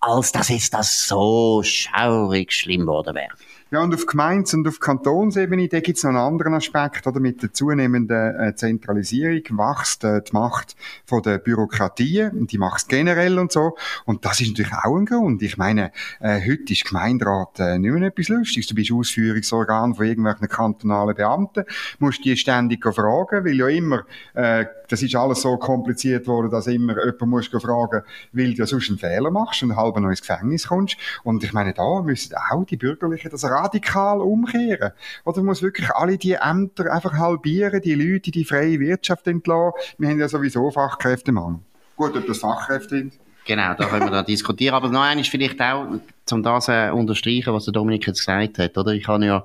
als 0.00 0.32
dass 0.32 0.48
jetzt 0.48 0.74
das 0.74 1.08
so 1.08 1.62
schaurig 1.94 2.52
schlimm 2.52 2.82
geworden 2.82 3.14
wäre. 3.14 3.32
Ja, 3.74 3.82
und 3.82 3.92
auf 3.92 4.06
Gemeins- 4.06 4.54
und 4.54 4.68
auf 4.68 4.78
Kantonsebene, 4.78 5.66
da 5.66 5.80
gibt 5.80 5.98
es 5.98 6.04
noch 6.04 6.10
einen 6.10 6.18
anderen 6.20 6.54
Aspekt, 6.54 7.08
oder? 7.08 7.18
Mit 7.18 7.42
der 7.42 7.52
zunehmenden 7.52 8.38
äh, 8.38 8.54
Zentralisierung 8.54 9.42
wächst 9.58 10.04
äh, 10.04 10.22
die 10.22 10.32
Macht 10.32 10.76
von 11.04 11.22
der 11.22 11.38
Bürokratie, 11.38 12.22
und 12.22 12.52
die 12.52 12.58
Macht 12.58 12.88
generell 12.88 13.36
und 13.36 13.50
so. 13.50 13.76
Und 14.04 14.24
das 14.24 14.40
ist 14.40 14.50
natürlich 14.50 14.72
auch 14.74 14.96
ein 14.96 15.06
Grund. 15.06 15.42
Ich 15.42 15.56
meine, 15.56 15.90
äh, 16.20 16.40
heute 16.40 16.72
ist 16.72 16.84
Gemeinderat 16.84 17.58
äh, 17.58 17.80
nicht 17.80 17.90
mehr 17.90 18.02
etwas 18.10 18.28
Lustiges. 18.28 18.68
Du 18.68 18.76
bist 18.76 18.92
Ausführungsorgan 18.92 19.96
von 19.96 20.06
irgendwelchen 20.06 20.46
kantonalen 20.46 21.16
Beamten, 21.16 21.64
musst 21.98 22.24
die 22.24 22.36
ständig 22.36 22.84
fragen, 22.84 23.44
weil 23.44 23.56
ja 23.56 23.66
immer, 23.66 24.04
äh, 24.34 24.66
das 24.86 25.02
ist 25.02 25.16
alles 25.16 25.42
so 25.42 25.56
kompliziert 25.56 26.28
worden, 26.28 26.48
dass 26.48 26.68
immer 26.68 26.94
jemand 27.04 27.22
muss 27.22 27.48
fragen, 27.48 28.02
weil 28.32 28.54
du 28.54 28.66
sonst 28.66 28.88
einen 28.90 28.98
Fehler 28.98 29.32
machst 29.32 29.64
und 29.64 29.74
halb 29.74 29.96
noch 29.96 30.10
ins 30.10 30.20
Gefängnis 30.20 30.68
kommst. 30.68 30.96
Und 31.24 31.42
ich 31.42 31.52
meine, 31.52 31.72
da 31.72 32.02
müssen 32.02 32.36
auch 32.52 32.64
die 32.64 32.76
Bürgerlichen 32.76 33.32
das 33.32 33.42
radikal 33.64 34.20
umkehren. 34.20 34.92
Oder 35.24 35.38
man 35.38 35.46
muss 35.46 35.62
wirklich 35.62 35.90
alle 35.90 36.18
die 36.18 36.34
Ämter 36.34 36.92
einfach 36.92 37.14
halbieren, 37.14 37.80
die 37.80 37.94
Leute 37.94 38.30
die 38.30 38.44
freie 38.44 38.78
Wirtschaft 38.80 39.26
entlassen. 39.26 39.72
Wir 39.98 40.10
haben 40.10 40.20
ja 40.20 40.28
sowieso 40.28 40.70
Fachkräftemangel. 40.70 41.60
Gut, 41.96 42.16
ob 42.16 42.26
das 42.26 42.38
Fachkräfte 42.38 42.98
sind. 42.98 43.14
Genau, 43.46 43.74
da 43.74 43.86
können 43.86 44.06
wir 44.06 44.10
da 44.10 44.22
diskutieren. 44.22 44.74
Aber 44.74 44.88
noch 44.88 45.02
eines 45.02 45.28
vielleicht 45.28 45.60
auch, 45.60 45.86
um 46.30 46.42
das 46.42 46.68
äh, 46.68 46.90
unterstreichen, 46.90 47.52
was 47.52 47.64
der 47.64 47.72
Dominik 47.72 48.06
jetzt 48.06 48.24
gesagt 48.24 48.58
hat, 48.58 48.78
oder? 48.78 48.92
Ich 48.92 49.06
habe 49.06 49.26
ja 49.26 49.44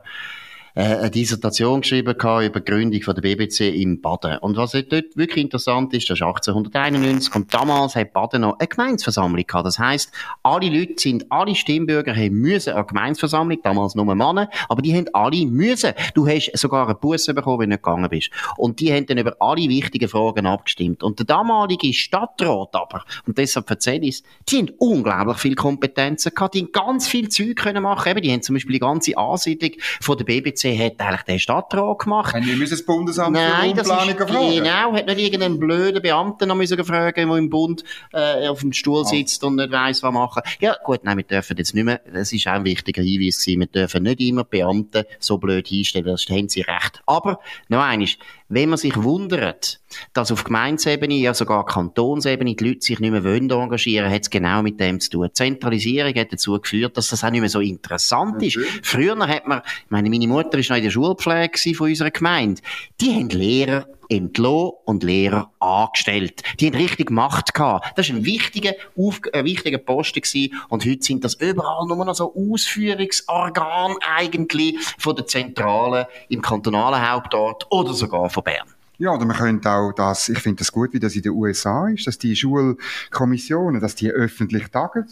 äh, 0.76 0.82
eine 0.82 1.12
Dissertation 1.12 1.82
geschrieben 1.82 2.16
über 2.16 2.60
die 2.60 2.64
Gründung 2.64 3.02
von 3.02 3.16
der 3.16 3.22
BBC 3.22 3.62
in 3.62 4.02
Baden. 4.02 4.38
Und 4.40 4.58
was 4.58 4.72
dort 4.72 5.16
wirklich 5.16 5.44
interessant 5.44 5.94
ist, 5.94 6.10
das 6.10 6.20
ist 6.20 6.24
1891 6.24 7.36
und 7.36 7.54
damals 7.54 7.96
hat 7.96 8.14
Baden 8.14 8.42
noch 8.42 8.60
eine 8.60 8.68
Gemeinsversammlung 8.68 9.46
gehabt. 9.46 9.66
Das 9.66 9.80
heisst, 9.80 10.12
alle 10.44 10.70
Leute 10.70 10.94
sind, 10.98 11.32
alle 11.32 11.56
Stimmbürger 11.56 12.16
haben 12.16 12.36
müssen 12.36 12.74
eine 12.74 12.86
Gemeinsversammlung, 12.86 13.60
damals 13.64 13.96
nur 13.96 14.06
Männer, 14.06 14.50
aber 14.68 14.82
die 14.82 14.96
haben 14.96 15.08
alle 15.14 15.46
müssen. 15.46 15.94
Du 16.14 16.28
hast 16.28 16.52
sogar 16.58 16.88
einen 16.88 17.00
Bus 17.00 17.26
bekommen, 17.26 17.60
wenn 17.60 17.70
du 17.70 17.76
nicht 17.76 17.84
gegangen 17.84 18.10
bist. 18.10 18.30
Und 18.58 18.80
die 18.80 18.92
haben 18.94 19.06
dann 19.06 19.18
über 19.18 19.36
alle 19.40 19.68
wichtigen 19.70 20.08
Fragen 20.08 20.46
abgestimmt. 20.46 21.04
Und 21.04 21.20
der 21.20 21.26
damalige 21.26 21.94
Stadtrat 21.94 22.70
aber, 22.74 23.04
und 23.26 23.38
deshalb 23.38 23.70
erzähle 23.70 24.06
ich 24.06 24.16
es, 24.16 24.24
die 24.50 24.58
haben 24.60 24.72
unglaublich 24.78 25.38
viel 25.38 25.56
Kompetenzen 25.56 26.34
gehabt, 26.34 26.56
die 26.56 26.62
haben 26.62 26.72
ganz 26.72 27.08
viel 27.08 27.30
Zeug 27.30 27.56
können 27.56 27.84
machen. 27.84 28.10
Eben, 28.10 28.22
die 28.22 28.32
haben 28.32 28.42
zum 28.42 28.56
Beispiel 28.56 28.74
die 28.74 28.80
ganze 28.80 29.18
Ansiedlung 29.18 29.72
von 30.02 30.18
der 30.18 30.26
BBC 30.26 30.59
FCC 30.60 30.78
hat 30.78 31.00
eigentlich 31.00 31.22
den 31.24 31.40
Stadtrat 31.40 32.00
gemacht. 32.00 32.34
Haben 32.34 32.46
wir 32.46 32.56
müssen 32.56 32.72
das 32.72 32.86
Bundesamt 32.86 33.36
Nein, 33.36 33.72
für 33.72 33.78
das 33.78 33.90
Raumplanung 33.90 34.28
fragen? 34.28 34.52
genau, 34.52 34.94
hat 34.94 35.06
nicht 35.08 35.20
irgendeinen 35.20 35.60
blöden 35.60 36.02
Beamten 36.02 36.48
noch 36.48 36.56
müssen 36.56 36.84
fragen, 36.84 37.30
der 37.30 37.38
im 37.38 37.50
Bund 37.50 37.84
äh, 38.14 38.48
auf 38.48 38.62
dem 38.62 38.74
Stuhl 38.74 39.06
sitzt 39.06 39.44
und 39.44 39.56
nicht 39.56 39.72
weiss, 39.72 40.04
was 40.04 40.14
machen. 40.14 40.44
Ja, 40.60 40.76
gut, 40.84 41.04
nein, 41.04 41.18
wir 41.18 41.24
dürfen 41.24 41.58
jetzt 41.58 41.74
nicht 41.74 41.84
mehr, 41.84 42.02
das 42.12 42.32
ist 42.34 42.48
auch 42.48 42.54
ein 42.54 42.66
wichtiger 42.66 43.02
Hinweis 43.02 43.44
gewesen, 43.44 43.60
wir 43.60 43.68
dürfen 43.68 44.04
nicht 44.04 44.20
immer 44.22 44.44
Beamten 44.44 45.04
so 45.20 45.38
blöd 45.38 45.68
hinstellen, 45.68 46.06
das 46.06 46.28
haben 46.30 46.50
sie 46.50 46.62
recht. 46.62 47.02
Aber, 47.06 47.40
noch 47.68 47.82
eines, 47.82 48.18
wenn 48.50 48.70
man 48.70 48.78
sich 48.78 49.02
wundert, 49.02 49.80
dass 50.14 50.32
auf 50.32 50.44
Gemeindesebene, 50.44 51.14
ja 51.14 51.34
sogar 51.34 51.66
Kantonsebene, 51.66 52.56
die 52.56 52.64
Leute 52.64 52.82
sich 52.82 53.00
nicht 53.00 53.12
mehr 53.12 53.24
wollen 53.24 53.50
engagieren, 53.50 54.12
hat 54.12 54.24
es 54.24 54.30
genau 54.30 54.64
mit 54.64 54.80
dem 54.80 55.00
zu 55.00 55.12
tun. 55.12 55.28
Die 55.28 55.34
Zentralisierung 55.34 56.14
hat 56.16 56.34
dazu 56.34 56.60
geführt, 56.60 56.98
dass 56.98 57.10
das 57.10 57.24
auch 57.24 57.30
nicht 57.30 57.42
mehr 57.42 57.50
so 57.50 57.60
interessant 57.60 58.42
ist. 58.42 58.58
Früher 58.84 59.16
hat 59.28 59.48
man, 59.48 59.62
ich 59.86 59.92
meine, 59.92 60.10
meine 60.10 60.28
Mutter 60.28 60.58
ist 60.58 60.70
noch 60.70 60.78
in 60.78 60.84
der 60.84 60.92
Schulpflege 60.92 61.76
von 61.76 61.90
unserer 61.90 62.12
Gemeinde. 62.12 62.62
Die 63.00 63.14
haben 63.14 63.30
Lehrer 63.30 63.88
entlassen 64.10 64.72
und 64.86 65.04
Lehrer 65.04 65.52
angestellt. 65.60 66.44
Die 66.60 66.68
haben 66.68 66.76
richtig 66.76 67.12
Macht 67.12 67.54
gehabt. 67.54 67.98
Das 67.98 68.10
war 68.10 68.18
ein 68.18 68.26
wichtiger, 68.26 68.74
Auf 68.98 69.22
ein 69.34 69.46
wichtiger 69.46 69.78
Posten 69.78 70.22
gewesen. 70.22 70.54
Und 70.68 70.86
heute 70.86 71.04
sind 71.04 71.24
das 71.24 71.36
überall 71.36 71.88
nur 71.88 72.04
noch 72.04 72.16
so 72.16 72.34
Ausführungsorgan 72.36 73.96
eigentlich 74.02 74.78
von 74.98 75.16
der 75.16 75.28
Zentrale 75.28 76.08
im 76.30 76.42
kantonalen 76.42 77.10
Hauptort 77.10 77.68
oder 77.70 77.94
sogar 77.94 78.30
von 78.30 78.44
Bern. 78.44 78.68
Ja, 78.98 79.14
oder 79.14 79.26
man 79.26 79.38
könnte 79.38 79.72
auch 79.72 79.94
das, 79.94 80.28
ich 80.28 80.40
finde 80.40 80.58
das 80.58 80.74
gut, 80.74 80.92
wie 80.92 81.00
das 81.00 81.16
in 81.16 81.22
den 81.22 81.32
USA 81.32 81.88
ist, 81.88 82.06
dass 82.06 82.18
die 82.18 82.36
Schulkommissionen, 82.36 83.80
dass 83.80 83.96
die 83.96 84.10
öffentlich 84.10 84.68
tagen 84.68 85.08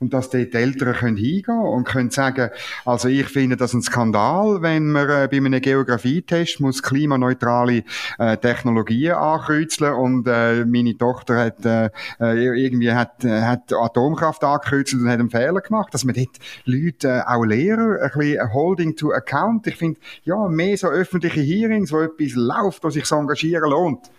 und 0.00 0.14
dass 0.14 0.30
dort 0.30 0.52
die 0.52 0.56
Eltern 0.56 0.94
können 0.94 1.16
hingehen 1.16 1.58
und 1.58 1.84
können 1.84 2.10
sagen, 2.10 2.50
also 2.84 3.08
ich 3.08 3.26
finde 3.26 3.56
das 3.56 3.74
ein 3.74 3.82
Skandal, 3.82 4.62
wenn 4.62 4.90
man 4.90 5.08
äh, 5.08 5.28
bei 5.30 5.38
einem 5.38 5.60
Geografietest 5.60 6.60
muss 6.60 6.82
klimaneutrale 6.82 7.84
äh, 8.18 8.36
Technologien 8.36 9.14
ankreuzeln 9.14 9.94
und 9.94 10.28
äh, 10.28 10.64
meine 10.64 10.96
Tochter 10.96 11.36
hat 11.36 11.64
äh, 11.64 11.90
äh, 12.20 12.64
irgendwie 12.64 12.92
hat, 12.92 13.24
äh, 13.24 13.42
hat 13.42 13.72
Atomkraft 13.72 14.44
angekreuzelt 14.44 15.02
und 15.02 15.08
hat 15.08 15.20
einen 15.20 15.30
Fehler 15.30 15.60
gemacht, 15.60 15.92
dass 15.92 16.04
man 16.04 16.14
dort 16.14 16.38
Leute, 16.64 17.08
äh, 17.08 17.22
auch 17.26 17.44
Lehrer, 17.44 18.02
ein 18.02 18.10
bisschen 18.14 18.52
holding 18.52 18.96
to 18.96 19.12
account. 19.12 19.66
Ich 19.66 19.76
finde, 19.76 19.98
ja, 20.24 20.48
mehr 20.48 20.76
so 20.76 20.88
öffentliche 20.88 21.40
Hearings, 21.40 21.92
wo 21.92 22.00
etwas 22.00 22.34
läuft, 22.34 22.84
wo 22.84 22.90
sich 22.90 23.04
so 23.04 23.16
engagieren 23.16 23.70
lohnt. 23.70 24.10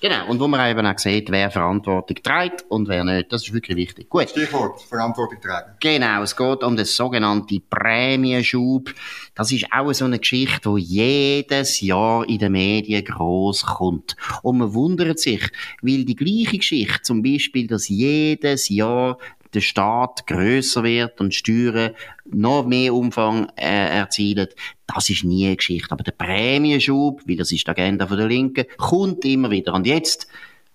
Genau, 0.00 0.28
und 0.28 0.40
wo 0.40 0.48
man 0.48 0.70
eben 0.70 0.86
auch 0.86 0.98
sieht, 0.98 1.30
wer 1.30 1.50
Verantwortung 1.50 2.16
trägt 2.22 2.64
und 2.70 2.88
wer 2.88 3.04
nicht. 3.04 3.30
Das 3.30 3.42
ist 3.42 3.52
wirklich 3.52 3.76
wichtig. 3.76 4.08
Gut. 4.08 4.30
Stichwort, 4.30 4.80
Verantwortung 4.80 5.38
tragen. 5.42 5.72
Genau, 5.78 6.22
es 6.22 6.34
geht 6.34 6.62
um 6.62 6.74
den 6.74 6.86
sogenannten 6.86 7.62
Prämienschub. 7.68 8.94
Das 9.34 9.52
ist 9.52 9.66
auch 9.70 9.92
so 9.92 10.06
eine 10.06 10.18
Geschichte, 10.18 10.74
die 10.74 10.80
jedes 10.80 11.82
Jahr 11.82 12.26
in 12.26 12.38
den 12.38 12.52
Medien 12.52 13.04
gross 13.04 13.62
kommt. 13.62 14.16
Und 14.42 14.58
man 14.58 14.72
wundert 14.72 15.18
sich, 15.18 15.42
weil 15.82 16.06
die 16.06 16.16
gleiche 16.16 16.56
Geschichte, 16.56 17.02
zum 17.02 17.22
Beispiel, 17.22 17.66
dass 17.66 17.88
jedes 17.88 18.70
Jahr 18.70 19.18
der 19.54 19.60
Staat 19.60 20.26
grösser 20.26 20.84
wird 20.84 21.20
und 21.20 21.34
Steuern 21.34 21.94
noch 22.24 22.66
mehr 22.66 22.94
Umfang 22.94 23.50
äh, 23.56 23.98
erzielen, 23.98 24.48
das 24.86 25.10
ist 25.10 25.24
nie 25.24 25.46
eine 25.46 25.56
Geschichte. 25.56 25.90
Aber 25.90 26.04
der 26.04 26.12
Prämienschub, 26.12 27.22
weil 27.26 27.36
das 27.36 27.52
ist 27.52 27.66
die 27.66 27.70
Agenda 27.70 28.06
der 28.06 28.26
Linken, 28.26 28.66
kommt 28.76 29.24
immer 29.24 29.50
wieder. 29.50 29.74
Und 29.74 29.86
jetzt, 29.86 30.28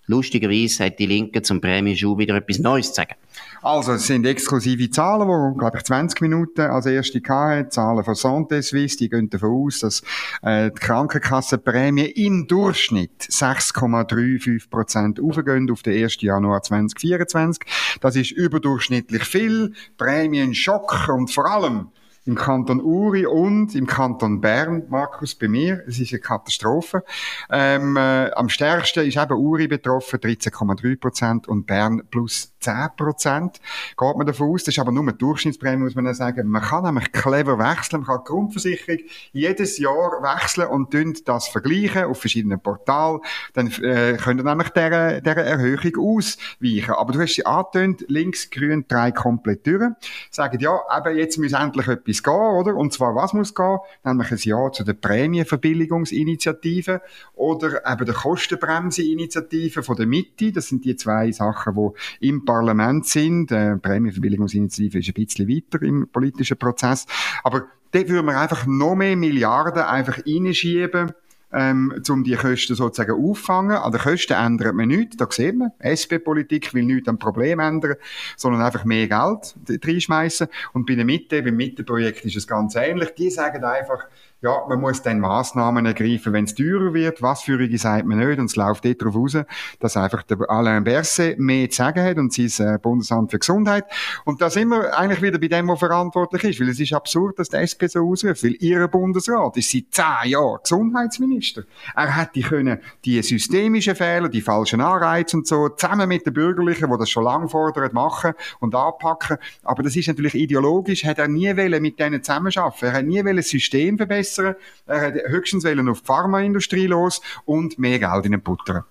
lustigerweise, 0.06 0.84
hat 0.84 0.98
die 0.98 1.06
Linke 1.06 1.42
zum 1.42 1.60
Prämienschub 1.60 2.18
wieder 2.18 2.36
etwas 2.36 2.58
Neues 2.58 2.88
zu 2.88 2.94
sagen. 2.94 3.14
Also, 3.62 3.92
es 3.92 4.06
sind 4.06 4.24
exklusive 4.26 4.90
Zahlen, 4.90 5.28
die, 5.28 5.58
glaube 5.58 5.78
ich, 5.78 5.84
20 5.84 6.20
Minuten 6.20 6.60
als 6.60 6.86
erste 6.86 7.20
hatten. 7.28 7.70
Zahlen 7.70 8.04
von 8.04 8.14
Santé 8.14 8.62
Suisse, 8.62 8.96
die 8.96 9.08
gehen 9.08 9.28
davon 9.28 9.66
aus, 9.66 9.80
dass 9.80 10.02
äh, 10.42 10.70
die 10.70 10.78
Krankenkassenprämie 10.78 12.06
im 12.06 12.46
Durchschnitt 12.46 13.22
6,35 13.22 14.70
Prozent 14.70 15.20
aufgehen 15.20 15.70
auf 15.70 15.82
den 15.82 16.02
1. 16.02 16.20
Januar 16.20 16.62
2024. 16.62 17.62
Das 18.00 18.16
ist 18.16 18.30
überdurchschnittlich 18.30 19.24
viel. 19.24 19.72
Prämienschock 19.96 21.08
und 21.08 21.30
vor 21.30 21.50
allem 21.50 21.88
im 22.26 22.34
Kanton 22.34 22.80
Uri 22.80 23.26
und 23.26 23.74
im 23.74 23.86
Kanton 23.86 24.40
Bern, 24.40 24.84
Markus, 24.88 25.34
bei 25.34 25.48
mir. 25.48 25.82
Es 25.86 25.98
ist 25.98 26.12
eine 26.12 26.20
Katastrophe. 26.20 27.04
Ähm, 27.50 27.96
äh, 27.96 28.30
am 28.32 28.48
stärksten 28.48 29.06
ist 29.06 29.16
eben 29.16 29.32
Uri 29.32 29.68
betroffen, 29.68 30.18
13,3 30.18 30.98
Prozent 30.98 31.48
und 31.48 31.66
Bern 31.66 32.02
plus 32.10 32.55
10 32.66 32.88
Prozent. 32.96 33.60
Geht 33.96 34.16
man 34.16 34.26
davon 34.26 34.50
aus, 34.50 34.64
das 34.64 34.74
ist 34.74 34.80
aber 34.80 34.90
nur 34.90 35.04
eine 35.04 35.12
Durchschnittsprämie, 35.12 35.84
muss 35.84 35.94
man 35.94 36.12
sagen. 36.14 36.48
Man 36.48 36.62
kann 36.62 36.82
nämlich 36.84 37.12
clever 37.12 37.58
wechseln, 37.58 38.00
man 38.00 38.06
kann 38.06 38.24
die 38.24 38.30
Grundversicherung 38.30 38.98
jedes 39.32 39.78
Jahr 39.78 40.22
wechseln 40.22 40.68
und 40.68 40.94
das 41.28 41.48
vergleichen 41.48 42.04
auf 42.04 42.20
verschiedenen 42.20 42.60
Portalen. 42.60 43.20
Dann 43.54 43.68
äh, 43.82 44.16
könnt 44.20 44.40
ihr 44.40 44.44
nämlich 44.44 44.70
dieser, 44.70 45.20
dieser 45.20 45.44
Erhöhung 45.44 46.18
ausweichen. 46.18 46.94
Aber 46.94 47.12
du 47.12 47.20
hast 47.20 47.34
sie 47.34 47.46
angetönt, 47.46 48.04
links, 48.08 48.50
grün, 48.50 48.84
drei 48.88 49.12
komplett 49.12 49.64
durch. 49.66 49.92
Sagen, 50.30 50.58
ja, 50.60 50.80
eben 50.96 51.16
jetzt 51.16 51.38
muss 51.38 51.52
endlich 51.52 51.86
etwas 51.86 52.22
gehen, 52.22 52.34
oder? 52.34 52.74
Und 52.74 52.92
zwar, 52.92 53.14
was 53.14 53.32
muss 53.32 53.54
gehen? 53.54 53.78
Nämlich 54.04 54.32
ein 54.32 54.38
Ja 54.38 54.72
zu 54.72 54.84
der 54.84 54.94
Prämienverbilligungsinitiative 54.94 57.00
oder 57.34 57.86
eben 57.86 58.04
der 58.04 58.14
Kostenbremse-Initiative 58.14 59.82
von 59.82 59.96
der 59.96 60.06
Mitte. 60.06 60.52
Das 60.52 60.68
sind 60.68 60.84
die 60.84 60.96
zwei 60.96 61.30
Sachen, 61.30 61.92
die 62.20 62.28
im 62.28 62.44
Parlament 62.44 62.55
sind. 63.04 63.50
Die 63.50 63.76
Prämienverbilligungsinitiative 63.80 64.98
ist 64.98 65.08
ein 65.08 65.14
bisschen 65.14 65.48
weiter 65.48 65.82
im 65.82 66.08
politischen 66.08 66.56
Prozess. 66.56 67.06
Aber 67.42 67.66
dort 67.92 68.08
würden 68.08 68.26
wir 68.26 68.38
einfach 68.38 68.66
noch 68.66 68.94
mehr 68.94 69.16
Milliarden 69.16 69.82
einfach 69.82 70.18
reinschieben 70.26 71.12
ähm, 71.52 72.02
um 72.08 72.24
die 72.24 72.34
Kosten 72.34 72.74
sozusagen 72.74 73.12
auffangen. 73.12 73.76
An 73.76 73.92
den 73.92 74.00
Kosten 74.00 74.34
ändert 74.34 74.74
man 74.74 74.88
nichts, 74.88 75.16
da 75.16 75.26
sieht 75.30 75.56
man. 75.56 75.72
SP-Politik 75.80 76.74
will 76.74 76.84
nichts 76.84 77.08
am 77.08 77.18
Problem 77.18 77.60
ändern, 77.60 77.96
sondern 78.36 78.62
einfach 78.62 78.84
mehr 78.84 79.08
Geld 79.08 79.54
reinschmeißen. 79.84 80.48
Und 80.72 80.86
bei 80.86 80.94
der 80.94 81.04
Mitte, 81.04 81.42
beim 81.42 81.56
Mitteprojekt 81.56 82.24
ist 82.24 82.36
es 82.36 82.46
ganz 82.46 82.74
ähnlich. 82.74 83.14
Die 83.14 83.30
sagen 83.30 83.64
einfach, 83.64 84.04
ja, 84.42 84.66
man 84.68 84.80
muss 84.80 85.00
dann 85.00 85.18
Massnahmen 85.18 85.86
ergreifen, 85.86 86.34
wenn 86.34 86.44
es 86.44 86.54
teurer 86.54 86.92
wird. 86.92 87.22
Was 87.22 87.42
für 87.42 87.56
sagt 87.78 88.06
man 88.06 88.18
nicht. 88.18 88.38
Und 88.38 88.44
es 88.44 88.56
läuft 88.56 88.84
darauf 88.84 89.14
raus, 89.14 89.38
dass 89.80 89.96
einfach 89.96 90.22
der 90.24 90.38
Alain 90.50 90.84
Berset 90.84 91.38
mehr 91.38 91.70
zu 91.70 91.78
sagen 91.78 92.04
hat 92.04 92.18
und 92.18 92.34
sein 92.34 92.74
äh, 92.74 92.78
Bundesamt 92.78 93.30
für 93.30 93.38
Gesundheit. 93.38 93.84
Und 94.26 94.42
da 94.42 94.50
sind 94.50 94.68
wir 94.68 94.96
eigentlich 94.96 95.22
wieder 95.22 95.38
bei 95.38 95.48
dem, 95.48 95.68
der 95.68 95.76
verantwortlich 95.76 96.44
ist. 96.44 96.60
Weil 96.60 96.68
es 96.68 96.78
ist 96.78 96.92
absurd, 96.92 97.38
dass 97.38 97.48
der 97.48 97.62
SP 97.64 97.88
so 97.88 98.06
ausruft. 98.06 98.44
Weil 98.44 98.56
ihr 98.60 98.86
Bundesrat 98.88 99.56
ist 99.56 99.72
seit 99.72 99.84
zehn 99.90 100.32
Jahren 100.32 100.58
Gesundheitsminister. 100.62 101.62
Er 101.94 102.14
hätte 102.14 102.40
können 102.42 102.80
die 103.06 103.22
systemischen 103.22 103.96
Fehler, 103.96 104.28
die 104.28 104.42
falschen 104.42 104.82
Anreize 104.82 105.38
und 105.38 105.46
so, 105.46 105.70
zusammen 105.70 106.08
mit 106.08 106.26
den 106.26 106.34
Bürgerlichen, 106.34 106.90
die 106.90 106.98
das 106.98 107.08
schon 107.08 107.24
lange 107.24 107.48
fordern, 107.48 107.90
machen 107.94 108.34
und 108.60 108.74
anpacken. 108.74 109.38
Aber 109.62 109.82
das 109.82 109.96
ist 109.96 110.08
natürlich 110.08 110.34
ideologisch, 110.34 111.06
hat 111.06 111.18
er 111.18 111.28
nie 111.28 111.54
mit 111.54 111.98
denen 111.98 112.22
zusammenarbeiten. 112.22 112.84
Er 112.84 112.92
hat 112.92 113.06
nie 113.06 113.24
wollen 113.24 113.38
das 113.38 113.48
System 113.48 113.96
verbessern 113.96 114.25
verbessern. 114.26 114.56
Er 114.86 115.00
hat 115.00 115.14
höchstens 115.14 115.64
auf 115.64 116.00
die 116.00 116.06
Pharmaindustrie 116.06 116.86
los 116.86 117.20
und 117.44 117.78
mehr 117.78 117.98
Geld 117.98 118.26
in 118.26 118.32
den 118.32 118.42
Butter. 118.42 118.86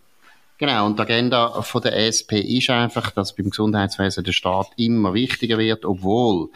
Genau, 0.58 0.86
und 0.86 0.98
die 0.98 1.02
Agenda 1.02 1.62
von 1.64 1.82
der 1.82 1.98
SP 2.08 2.40
ist 2.40 2.70
einfach, 2.70 3.12
dass 3.12 3.36
beim 3.36 3.50
Gesundheitswesen 3.50 4.24
der 4.24 4.32
Staat 4.32 4.68
immer 4.78 5.14
wichtiger 5.14 5.58
wird, 5.58 5.84
obwohl 5.84 6.48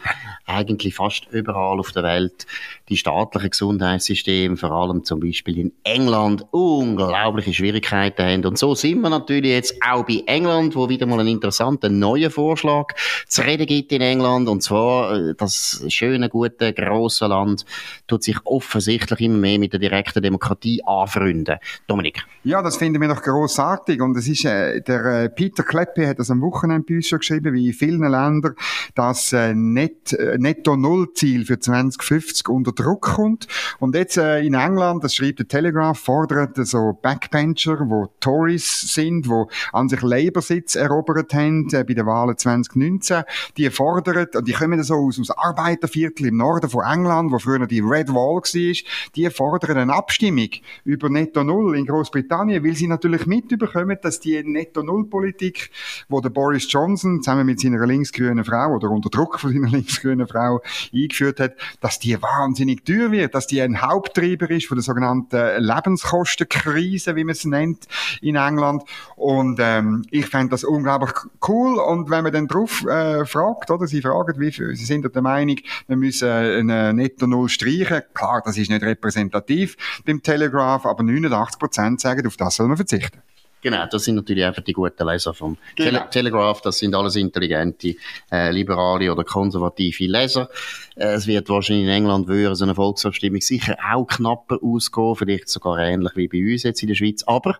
eigentlich 0.46 0.94
fast 0.94 1.26
überall 1.30 1.78
auf 1.78 1.92
der 1.92 2.02
Welt 2.02 2.46
die 2.88 2.96
staatlichen 2.96 3.50
Gesundheitssysteme, 3.50 4.56
vor 4.56 4.70
allem 4.70 5.04
zum 5.04 5.20
Beispiel 5.20 5.58
in 5.58 5.72
England, 5.84 6.46
unglaubliche 6.50 7.52
Schwierigkeiten 7.52 8.22
haben. 8.22 8.46
Und 8.46 8.58
so 8.58 8.74
sind 8.74 9.02
wir 9.02 9.10
natürlich 9.10 9.50
jetzt 9.50 9.74
auch 9.86 10.06
bei 10.06 10.22
England, 10.24 10.76
wo 10.76 10.88
wieder 10.88 11.04
mal 11.04 11.20
einen 11.20 11.28
interessanten 11.28 11.98
neuen 11.98 12.30
Vorschlag 12.30 12.94
zu 13.28 13.42
reden 13.42 13.66
gibt 13.66 13.92
in 13.92 14.00
England. 14.00 14.48
Und 14.48 14.62
zwar, 14.62 15.14
äh, 15.14 15.34
das 15.36 15.84
schöne, 15.88 16.30
gute, 16.30 16.72
grosse 16.72 17.26
Land 17.26 17.66
tut 18.06 18.24
sich 18.24 18.38
offensichtlich 18.44 19.20
immer 19.20 19.36
mehr 19.36 19.58
mit 19.58 19.74
der 19.74 19.80
direkten 19.80 20.22
Demokratie 20.22 20.82
anfreunden. 20.84 21.58
Dominik. 21.86 22.24
Ja, 22.44 22.62
das 22.62 22.78
finden 22.78 23.00
wir 23.00 23.08
doch 23.08 23.22
grossartig 23.22 23.89
wichtig. 23.90 24.02
Und 24.02 24.16
es 24.16 24.28
ist, 24.28 24.44
äh, 24.44 24.80
der 24.80 25.04
äh, 25.04 25.28
Peter 25.28 25.62
Kleppe 25.62 26.06
hat 26.06 26.18
das 26.18 26.30
am 26.30 26.40
Wochenende 26.40 26.86
bei 26.88 26.96
uns 26.96 27.08
schon 27.08 27.18
geschrieben, 27.18 27.52
wie 27.54 27.68
in 27.68 27.72
vielen 27.72 28.00
Ländern 28.00 28.54
das 28.94 29.32
äh, 29.32 29.54
Net, 29.54 30.12
äh, 30.12 30.38
Netto-Null-Ziel 30.38 31.44
für 31.44 31.58
2050 31.58 32.48
unter 32.48 32.72
Druck 32.72 33.02
kommt. 33.02 33.46
Und 33.78 33.94
jetzt 33.94 34.16
äh, 34.16 34.40
in 34.40 34.54
England, 34.54 35.04
das 35.04 35.14
schreibt 35.14 35.40
der 35.40 35.48
Telegraph, 35.48 35.98
fordert 35.98 36.56
so 36.66 36.98
Backbencher, 37.00 37.78
wo 37.88 38.08
Tories 38.20 38.94
sind, 38.94 39.28
wo 39.28 39.48
an 39.72 39.88
sich 39.88 40.02
Labour-Sitz 40.02 40.74
erobert 40.74 41.34
haben 41.34 41.68
äh, 41.72 41.84
bei 41.84 41.94
den 41.94 42.06
Wahlen 42.06 42.36
2019, 42.36 43.24
die 43.56 43.70
fordern, 43.70 44.26
und 44.34 44.46
die 44.46 44.52
kommen 44.52 44.82
so 44.82 44.94
aus, 44.94 45.18
aus 45.18 45.30
Arbeiterviertel 45.30 46.26
im 46.26 46.36
Norden 46.36 46.70
von 46.70 46.84
England, 46.84 47.32
wo 47.32 47.38
früher 47.38 47.66
die 47.66 47.80
Red 47.80 48.08
Wall 48.08 48.30
war, 48.30 48.74
die 49.16 49.30
fordern 49.30 49.76
eine 49.76 49.94
Abstimmung 49.94 50.48
über 50.84 51.08
Netto 51.08 51.42
Null 51.42 51.76
in 51.76 51.86
Großbritannien, 51.86 52.64
weil 52.64 52.74
sie 52.74 52.86
natürlich 52.86 53.26
mitbekommen, 53.26 53.79
kommen, 53.80 53.98
dass 54.02 54.20
die 54.20 54.42
Netto-Null-Politik, 54.42 55.70
wo 56.08 56.20
der 56.20 56.30
Boris 56.30 56.70
Johnson 56.70 57.22
zusammen 57.22 57.46
mit 57.46 57.60
seiner 57.60 57.84
linksgrünen 57.86 58.44
Frau 58.44 58.74
oder 58.74 58.90
unter 58.90 59.10
Druck 59.10 59.40
von 59.40 59.52
seiner 59.52 59.68
linksgrünen 59.70 60.26
Frau 60.26 60.60
eingeführt 60.92 61.40
hat, 61.40 61.54
dass 61.80 61.98
die 61.98 62.20
wahnsinnig 62.20 62.84
teuer 62.84 63.10
wird, 63.10 63.34
dass 63.34 63.46
die 63.46 63.60
ein 63.60 63.80
Haupttreiber 63.80 64.50
ist 64.50 64.66
von 64.66 64.76
der 64.76 64.82
sogenannten 64.82 65.62
Lebenskostenkrise, 65.62 67.16
wie 67.16 67.24
man 67.24 67.32
es 67.32 67.44
nennt, 67.44 67.86
in 68.20 68.36
England. 68.36 68.82
Und 69.16 69.58
ähm, 69.60 70.04
ich 70.10 70.26
fände 70.26 70.50
das 70.50 70.64
unglaublich 70.64 71.12
cool. 71.48 71.78
Und 71.78 72.10
wenn 72.10 72.24
man 72.24 72.32
dann 72.32 72.48
drauf 72.48 72.84
äh, 72.86 73.24
fragt, 73.24 73.70
oder 73.70 73.86
sie 73.86 74.02
fragen, 74.02 74.40
wie 74.40 74.52
viel, 74.52 74.74
sie 74.76 74.84
sind 74.84 75.14
der 75.14 75.22
Meinung, 75.22 75.56
wir 75.86 75.96
müssen 75.96 76.28
eine 76.28 76.92
Netto-Null 76.94 77.48
streichen. 77.48 78.02
Klar, 78.14 78.42
das 78.44 78.56
ist 78.56 78.70
nicht 78.70 78.82
repräsentativ 78.82 79.76
beim 80.04 80.22
Telegraph, 80.22 80.86
aber 80.86 81.02
89 81.02 81.58
Prozent 81.58 82.00
sagen, 82.00 82.26
auf 82.26 82.36
das 82.36 82.56
soll 82.56 82.68
man 82.68 82.76
verzichten. 82.76 83.20
Genau, 83.62 83.84
das 83.90 84.04
sind 84.04 84.14
natürlich 84.14 84.44
einfach 84.44 84.62
die 84.62 84.72
guten 84.72 85.06
Leser 85.06 85.34
vom 85.34 85.56
genau. 85.76 85.90
Tele 85.90 86.10
Telegraph. 86.10 86.62
Das 86.62 86.78
sind 86.78 86.94
alles 86.94 87.16
intelligente, 87.16 87.94
äh, 88.30 88.50
liberale 88.50 89.12
oder 89.12 89.24
konservative 89.24 90.04
Leser. 90.04 90.48
Äh, 90.96 91.14
es 91.14 91.26
wird 91.26 91.48
wahrscheinlich 91.48 91.84
in 91.84 91.90
England 91.90 92.28
würde 92.28 92.54
so 92.56 92.64
eine 92.64 92.74
Volksabstimmung 92.74 93.40
sicher 93.40 93.76
auch 93.92 94.06
knapper 94.06 94.58
ausgehen, 94.62 95.16
vielleicht 95.16 95.48
sogar 95.48 95.78
ähnlich 95.78 96.12
wie 96.16 96.28
bei 96.28 96.52
uns 96.52 96.62
jetzt 96.62 96.82
in 96.82 96.88
der 96.88 96.94
Schweiz. 96.94 97.22
Aber 97.26 97.58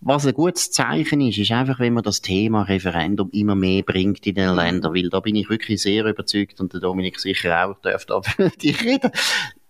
was 0.00 0.26
ein 0.26 0.34
gutes 0.34 0.70
Zeichen 0.70 1.20
ist, 1.22 1.38
ist 1.38 1.50
einfach, 1.50 1.80
wenn 1.80 1.94
man 1.94 2.02
das 2.02 2.20
Thema 2.20 2.62
Referendum 2.62 3.30
immer 3.32 3.54
mehr 3.54 3.82
bringt 3.82 4.26
in 4.26 4.34
den 4.34 4.54
Ländern, 4.54 4.94
weil 4.94 5.08
da 5.08 5.20
bin 5.20 5.34
ich 5.34 5.48
wirklich 5.48 5.80
sehr 5.80 6.04
überzeugt 6.04 6.60
und 6.60 6.72
der 6.72 6.80
Dominik 6.80 7.18
sicher 7.18 7.66
auch 7.66 7.80
dürfte 7.80 8.20
für 8.22 8.50
dich 8.62 8.82
reden. 8.82 9.10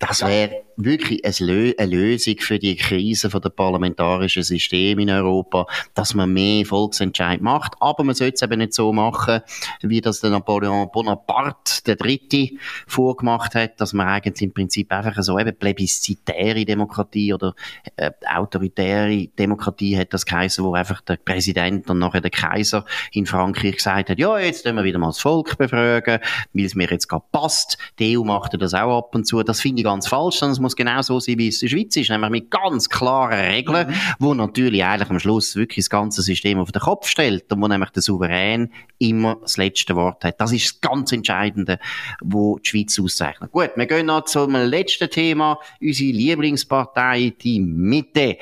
Das 0.06 0.20
wäre 0.20 0.64
wirklich 0.76 1.25
eine 1.25 1.87
Lösung 1.87 2.37
für 2.38 2.58
die 2.58 2.76
Krise 2.76 3.30
von 3.30 3.40
der 3.40 3.50
parlamentarischen 3.50 4.42
System 4.42 4.99
in 4.99 5.11
Europa, 5.11 5.66
dass 5.94 6.14
man 6.14 6.32
mehr 6.32 6.66
Volksentscheid 6.66 7.40
macht. 7.40 7.75
Aber 7.80 8.04
man 8.04 8.14
sollte 8.14 8.34
es 8.34 8.42
eben 8.42 8.58
nicht 8.58 8.75
so 8.75 8.92
machen, 8.92 9.40
wie 9.82 10.00
das 10.00 10.20
der 10.20 10.30
Napoleon 10.30 10.90
Bonaparte 10.92 11.82
der 11.87 11.96
Dritte 11.96 12.50
vorgemacht 12.87 13.54
hat, 13.54 13.80
dass 13.80 13.92
man 13.92 14.08
eigentlich 14.08 14.42
im 14.42 14.52
Prinzip 14.52 14.92
einfach 14.92 15.23
so 15.23 15.38
eben 15.38 15.56
plebiszitäre 15.56 16.64
Demokratie 16.64 17.32
oder 17.32 17.54
äh, 17.96 18.11
autoritäre 18.26 19.28
Demokratie 19.38 19.96
hat 19.96 20.12
das 20.12 20.26
geheißen, 20.26 20.64
wo 20.64 20.75
einfach 20.75 21.00
der 21.02 21.16
Präsident 21.16 21.88
und 21.88 21.99
nachher 21.99 22.20
der 22.20 22.30
Kaiser 22.30 22.84
in 23.12 23.26
Frankreich 23.26 23.76
gesagt 23.76 24.11
hat, 24.11 24.18
ja, 24.18 24.38
jetzt 24.38 24.64
können 24.64 24.76
wir 24.76 24.84
wieder 24.84 24.99
mal 24.99 25.08
das 25.08 25.20
Volk 25.20 25.56
befragen, 25.56 26.18
weil 26.52 26.64
es 26.64 26.75
mir 26.75 26.88
jetzt 26.90 27.08
gerade 27.08 27.25
passt. 27.32 27.78
Die 27.99 28.18
EU 28.18 28.25
macht 28.25 28.61
das 28.61 28.75
auch 28.75 28.99
ab 28.99 29.14
und 29.14 29.26
zu. 29.26 29.42
Das 29.42 29.61
finde 29.61 29.80
ich 29.80 29.84
ganz 29.95 30.09
falsch, 30.09 30.37
sondern 30.37 30.53
es 30.53 30.61
muss 30.61 30.77
genau 30.77 31.01
so 31.03 31.21
sein, 31.21 31.39
wie 31.39 31.49
es 31.49 31.63
in 31.63 31.69
der 31.69 31.77
Schweiz 31.77 31.97
ist, 31.97 32.11
nämlich 32.11 32.31
mit 32.31 32.51
ganz 32.51 32.89
klaren 32.89 33.39
Regeln, 33.39 33.89
mhm. 33.89 33.95
wo 34.19 34.35
natürlich 34.35 34.85
eigentlich 34.85 35.11
am 35.11 35.21
Schluss 35.21 35.55
wirklich 35.55 35.85
das 35.85 35.91
ganze 35.91 36.23
System 36.23 36.59
auf 36.59 36.73
den 36.73 36.83
Kopf 36.83 37.09
stellt 37.09 37.51
und 37.53 37.63
wo 37.63 37.69
nämlich 37.69 37.91
der 37.91 38.03
Souverän 38.03 38.73
immer 38.99 39.37
das 39.41 39.57
letzte 39.57 39.95
Wort 39.95 40.25
hat. 40.25 40.41
Das 40.41 40.53
ist 40.53 40.65
das 40.65 40.81
ganz 40.81 41.13
Entscheidende, 41.13 41.79
wo 42.21 42.59
die 42.59 42.69
Schweiz 42.69 42.99
auszeichnet. 42.99 43.53
Gut, 43.53 43.71
wir 43.77 43.87
gehen 43.87 44.07
noch 44.07 44.25
zum 44.25 44.53
letzten 44.53 45.09
Thema. 45.09 45.59
Unsere 45.81 46.13
Lieblingspartei, 46.13 47.35
die 47.41 47.61
Mitte 47.61 48.37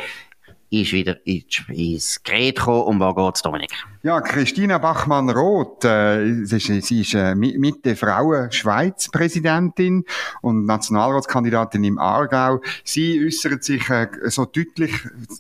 ist 0.71 0.93
wieder 0.93 1.19
ins 1.27 2.23
Gerät 2.23 2.57
gekommen. 2.57 2.83
Um 2.83 3.01
was 3.01 3.15
geht's, 3.15 3.43
Dominik? 3.43 3.73
Ja, 4.05 4.21
Christina 4.21 4.79
Bachmann-Roth, 4.79 5.85
äh, 5.85 6.45
sie 6.45 6.57
ist, 7.01 7.15
äh, 7.15 7.37
Mitte 7.37 7.95
Frauen 7.95 8.51
Schweiz 8.51 9.09
Präsidentin 9.09 10.05
und 10.41 10.65
Nationalratskandidatin 10.67 11.85
im 11.85 12.01
Aargau. 12.01 12.61
Sie 12.83 13.25
äußert 13.25 13.63
sich 13.63 13.89
äh, 13.91 14.09
so 14.25 14.45
deutlich 14.45 14.93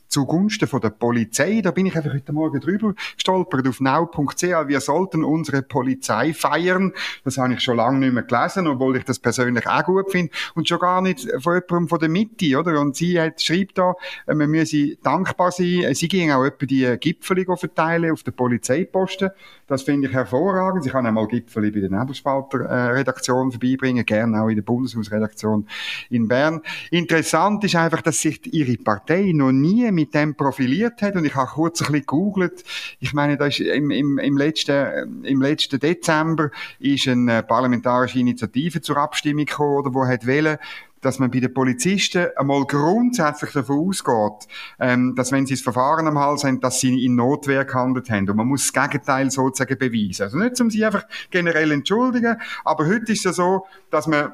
zugunsten 0.06 0.68
von 0.68 0.80
der 0.80 0.90
Polizei. 0.90 1.60
Da 1.60 1.72
bin 1.72 1.86
ich 1.86 1.96
einfach 1.96 2.14
heute 2.14 2.32
Morgen 2.32 2.60
drüber 2.60 2.94
gestolpert 3.16 3.66
auf 3.66 3.80
now.ch. 3.80 4.42
Wir 4.42 4.80
sollten 4.80 5.24
unsere 5.24 5.62
Polizei 5.62 6.32
feiern. 6.32 6.92
Das 7.24 7.38
habe 7.38 7.54
ich 7.54 7.60
schon 7.62 7.78
lange 7.78 7.98
nicht 7.98 8.12
mehr 8.12 8.22
gelesen, 8.22 8.68
obwohl 8.68 8.96
ich 8.96 9.04
das 9.04 9.18
persönlich 9.18 9.66
auch 9.66 9.82
gut 9.82 10.12
finde 10.12 10.30
und 10.54 10.68
schon 10.68 10.78
gar 10.78 11.02
nicht 11.02 11.28
von 11.40 11.54
jemandem 11.54 11.88
von 11.88 11.98
der 11.98 12.08
Mitte, 12.08 12.56
oder? 12.56 12.80
Und 12.80 12.94
sie 12.94 13.20
hat, 13.20 13.42
schreibt 13.42 13.78
da, 13.78 13.94
äh, 14.28 14.34
man 14.34 14.48
müsse 14.48 14.94
dankbar 15.02 15.50
sein. 15.50 15.92
Sie 15.94 16.06
ging 16.06 16.30
auch 16.30 16.44
etwa 16.44 16.64
die 16.64 16.96
Gipfel 17.00 17.44
verteilen 17.56 18.12
auf 18.12 18.22
der 18.22 18.30
Polizei 18.30 18.51
Polizeiposten. 18.52 19.30
Das 19.66 19.82
finde 19.82 20.08
ich 20.08 20.14
hervorragend. 20.14 20.84
Ich 20.84 20.92
kann 20.92 21.06
einmal 21.06 21.26
Gipfel 21.26 21.72
bei 21.72 21.80
der 21.80 21.90
Nebelspalter-Redaktion 21.90 23.50
vorbeibringen, 23.52 24.04
gerne 24.04 24.42
auch 24.42 24.48
in 24.48 24.56
der 24.56 24.62
Bundeshausredaktion 24.62 25.66
in 26.10 26.28
Bern. 26.28 26.60
Interessant 26.90 27.64
ist 27.64 27.74
einfach, 27.76 28.02
dass 28.02 28.20
sich 28.20 28.52
ihre 28.52 28.76
Partei 28.76 29.32
noch 29.34 29.52
nie 29.52 29.90
mit 29.90 30.14
dem 30.14 30.34
profiliert 30.34 31.00
hat 31.00 31.16
und 31.16 31.24
ich 31.24 31.34
habe 31.34 31.50
kurz 31.50 31.80
ein 31.80 31.86
bisschen 31.86 32.00
gegoogelt. 32.00 32.64
Ich 33.00 33.14
meine, 33.14 33.38
da 33.38 33.46
ist 33.46 33.60
im, 33.60 33.90
im, 33.90 34.18
im, 34.18 34.36
letzten, 34.36 35.24
im 35.24 35.40
letzten 35.40 35.80
Dezember 35.80 36.50
ist 36.78 37.08
eine 37.08 37.42
parlamentarische 37.42 38.18
Initiative 38.18 38.82
zur 38.82 38.98
Abstimmung 38.98 39.46
gekommen, 39.46 39.78
oder 39.78 39.94
wo 39.94 40.06
hat 40.06 40.26
wählen 40.26 40.58
dass 41.02 41.18
man 41.18 41.30
bei 41.30 41.40
den 41.40 41.52
Polizisten 41.52 42.28
einmal 42.36 42.64
grundsätzlich 42.64 43.52
davon 43.52 43.88
ausgeht, 43.88 44.48
ähm, 44.80 45.14
dass 45.14 45.32
wenn 45.32 45.44
sie 45.44 45.54
das 45.54 45.62
Verfahren 45.62 46.06
am 46.06 46.18
Hals 46.18 46.44
haben, 46.44 46.60
dass 46.60 46.80
sie 46.80 47.04
in 47.04 47.16
Notwehr 47.16 47.66
gehandelt 47.66 48.08
haben. 48.08 48.30
Und 48.30 48.36
man 48.36 48.46
muss 48.46 48.72
das 48.72 48.90
Gegenteil 48.90 49.30
sozusagen 49.30 49.78
beweisen. 49.78 50.22
Also 50.22 50.38
nicht, 50.38 50.60
um 50.60 50.70
sie 50.70 50.84
einfach 50.84 51.04
generell 51.30 51.72
entschuldigen, 51.72 52.36
aber 52.64 52.86
heute 52.86 53.12
ist 53.12 53.18
es 53.18 53.24
ja 53.24 53.32
so, 53.32 53.66
dass 53.90 54.06
man 54.06 54.32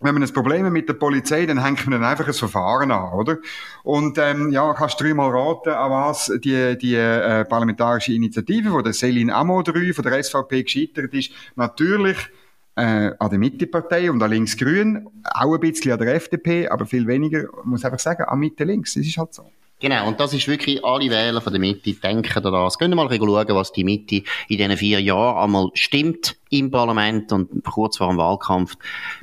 wenn 0.00 0.14
man 0.14 0.22
ein 0.22 0.32
Problem 0.32 0.66
hat 0.66 0.72
mit 0.72 0.88
der 0.88 0.94
Polizei, 0.94 1.46
dann 1.46 1.62
hängt 1.62 1.86
man 1.86 2.00
dann 2.00 2.10
einfach 2.10 2.26
ein 2.26 2.34
Verfahren 2.34 2.90
an, 2.90 3.12
oder? 3.14 3.38
Und 3.82 4.18
ähm, 4.18 4.50
ja, 4.50 4.74
kannst 4.74 5.00
du 5.00 5.04
dreimal 5.04 5.30
raten, 5.30 5.70
an 5.70 5.90
was 5.90 6.30
die, 6.44 6.76
die 6.76 6.94
äh, 6.94 7.44
parlamentarische 7.44 8.12
Initiative 8.12 8.70
von 8.70 8.84
der 8.84 8.92
Céline 8.92 9.30
Amodrü 9.30 9.94
von 9.94 10.04
der 10.04 10.22
SVP 10.22 10.64
gescheitert 10.64 11.14
ist. 11.14 11.32
Natürlich 11.54 12.18
äh, 12.76 13.10
an 13.18 13.30
der 13.30 13.38
Mittepartei 13.38 14.10
und 14.10 14.22
an 14.22 14.30
Links-Grün, 14.30 15.06
auch 15.24 15.54
ein 15.54 15.60
bisschen 15.60 15.92
an 15.92 15.98
der 15.98 16.14
FDP, 16.14 16.68
aber 16.68 16.86
viel 16.86 17.06
weniger, 17.06 17.44
muss 17.64 17.84
einfach 17.84 17.98
sagen, 17.98 18.24
an 18.24 18.38
Mitte-Links. 18.38 18.94
Das 18.94 19.06
ist 19.06 19.16
halt 19.16 19.34
so. 19.34 19.50
Genau, 19.78 20.08
und 20.08 20.18
das 20.20 20.32
ist 20.32 20.48
wirklich, 20.48 20.82
alle 20.82 21.10
Wähler 21.10 21.42
von 21.42 21.52
der 21.52 21.60
Mitte 21.60 21.92
denken 21.92 22.42
da 22.42 22.50
das. 22.50 22.78
Gehen 22.78 22.90
wir 22.90 22.96
mal 22.96 23.10
schauen, 23.14 23.48
was 23.48 23.72
die 23.72 23.84
Mitte 23.84 24.22
in 24.48 24.56
diesen 24.56 24.76
vier 24.78 25.00
Jahren 25.02 25.44
einmal 25.44 25.68
stimmt 25.74 26.36
im 26.50 26.70
Parlament 26.70 27.32
und 27.32 27.64
kurz 27.64 27.96
vor 27.96 28.08
dem 28.08 28.18
Wahlkampf 28.18 28.76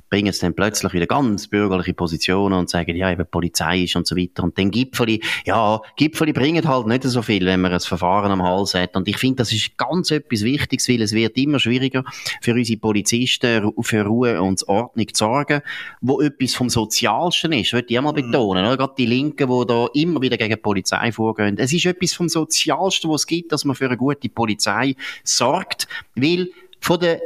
bringen 0.09 0.31
sie 0.31 0.41
dann 0.41 0.53
plötzlich 0.53 0.93
wieder 0.93 1.07
ganz 1.07 1.47
bürgerliche 1.47 1.93
Positionen 1.93 2.53
und 2.53 2.69
sagen, 2.69 2.95
ja, 2.95 3.11
eben 3.11 3.25
Polizei 3.25 3.83
ist 3.83 3.95
und 3.95 4.05
so 4.05 4.15
weiter. 4.15 4.43
Und 4.43 4.57
dann 4.57 4.69
Gipfeli, 4.69 5.21
ja, 5.45 5.79
Gipfeli 5.95 6.33
bringen 6.33 6.67
halt 6.67 6.85
nicht 6.85 7.03
so 7.03 7.21
viel, 7.21 7.45
wenn 7.45 7.61
man 7.61 7.71
ein 7.71 7.79
Verfahren 7.79 8.31
am 8.31 8.43
Hals 8.43 8.75
hat. 8.75 8.95
Und 8.95 9.07
ich 9.07 9.17
finde, 9.17 9.37
das 9.37 9.51
ist 9.51 9.77
ganz 9.77 10.11
etwas 10.11 10.43
Wichtiges, 10.43 10.87
weil 10.87 11.01
es 11.01 11.13
wird 11.13 11.37
immer 11.37 11.59
schwieriger 11.59 12.03
für 12.41 12.53
unsere 12.53 12.79
Polizisten 12.79 13.71
für 13.81 14.05
Ruhe 14.05 14.41
und 14.41 14.67
Ordnung 14.67 15.07
zu 15.07 15.25
sorgen, 15.25 15.61
wo 16.01 16.21
etwas 16.21 16.53
vom 16.53 16.69
Sozialsten 16.69 17.53
ist, 17.53 17.73
würde 17.73 17.87
ich 17.89 17.97
einmal 17.97 18.13
mhm. 18.13 18.31
betonen. 18.31 18.65
Oder? 18.65 18.77
Gerade 18.77 18.93
die 18.97 19.05
Linken, 19.05 19.49
die 19.49 19.65
da 19.65 19.87
immer 19.93 20.21
wieder 20.21 20.37
gegen 20.37 20.51
die 20.51 20.61
Polizei 20.61 21.11
vorgehen. 21.11 21.57
Es 21.57 21.73
ist 21.73 21.85
etwas 21.85 22.13
vom 22.13 22.29
Sozialsten, 22.29 23.09
was 23.09 23.21
es 23.21 23.27
gibt, 23.27 23.51
dass 23.51 23.65
man 23.65 23.75
für 23.75 23.85
eine 23.85 23.97
gute 23.97 24.29
Polizei 24.29 24.95
sorgt, 25.23 25.87
weil 26.15 26.49
von 26.83 26.99
der 26.99 27.21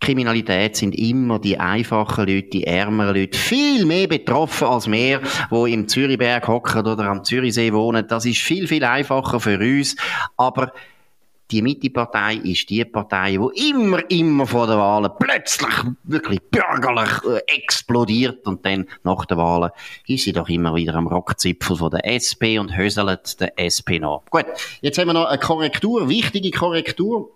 Kriminalität 0.00 0.74
sind 0.74 0.96
immer 0.96 1.38
die 1.38 1.60
einfachen 1.60 2.26
Leute, 2.26 2.48
die 2.48 2.66
ärmeren 2.66 3.14
Leute 3.14 3.38
viel 3.38 3.86
mehr 3.86 4.08
betroffen 4.08 4.66
als 4.66 4.90
wir, 4.90 5.20
wo 5.48 5.66
im 5.66 5.86
Zürichberg 5.86 6.48
hocken 6.48 6.80
oder 6.80 7.04
am 7.04 7.22
Zürichsee 7.22 7.72
wohnen. 7.72 8.08
Das 8.08 8.24
ist 8.26 8.40
viel, 8.40 8.66
viel 8.66 8.82
einfacher 8.82 9.38
für 9.38 9.60
uns. 9.60 9.94
Aber 10.36 10.72
die 11.52 11.62
Mittepartei 11.62 12.34
ist 12.42 12.68
die 12.68 12.84
Partei, 12.84 13.36
die 13.36 13.70
immer, 13.70 14.10
immer 14.10 14.46
vor 14.46 14.66
den 14.66 14.78
Wahlen 14.78 15.10
plötzlich 15.20 15.74
wirklich 16.02 16.40
bürgerlich 16.50 17.10
äh, 17.28 17.56
explodiert 17.58 18.46
und 18.48 18.66
dann 18.66 18.86
nach 19.04 19.24
den 19.24 19.36
Wahlen 19.36 19.70
ist 20.08 20.24
sie 20.24 20.32
doch 20.32 20.48
immer 20.48 20.74
wieder 20.74 20.94
am 20.94 21.06
Rockzipfel 21.06 21.76
von 21.76 21.90
der 21.90 22.04
SP 22.10 22.58
und 22.58 22.76
höselt 22.76 23.40
der 23.40 23.56
SP 23.58 24.00
nach. 24.00 24.22
Gut, 24.30 24.46
jetzt 24.80 24.98
haben 24.98 25.08
wir 25.08 25.14
noch 25.14 25.26
eine 25.26 25.38
Korrektur, 25.38 26.08
wichtige 26.08 26.50
Korrektur 26.50 27.30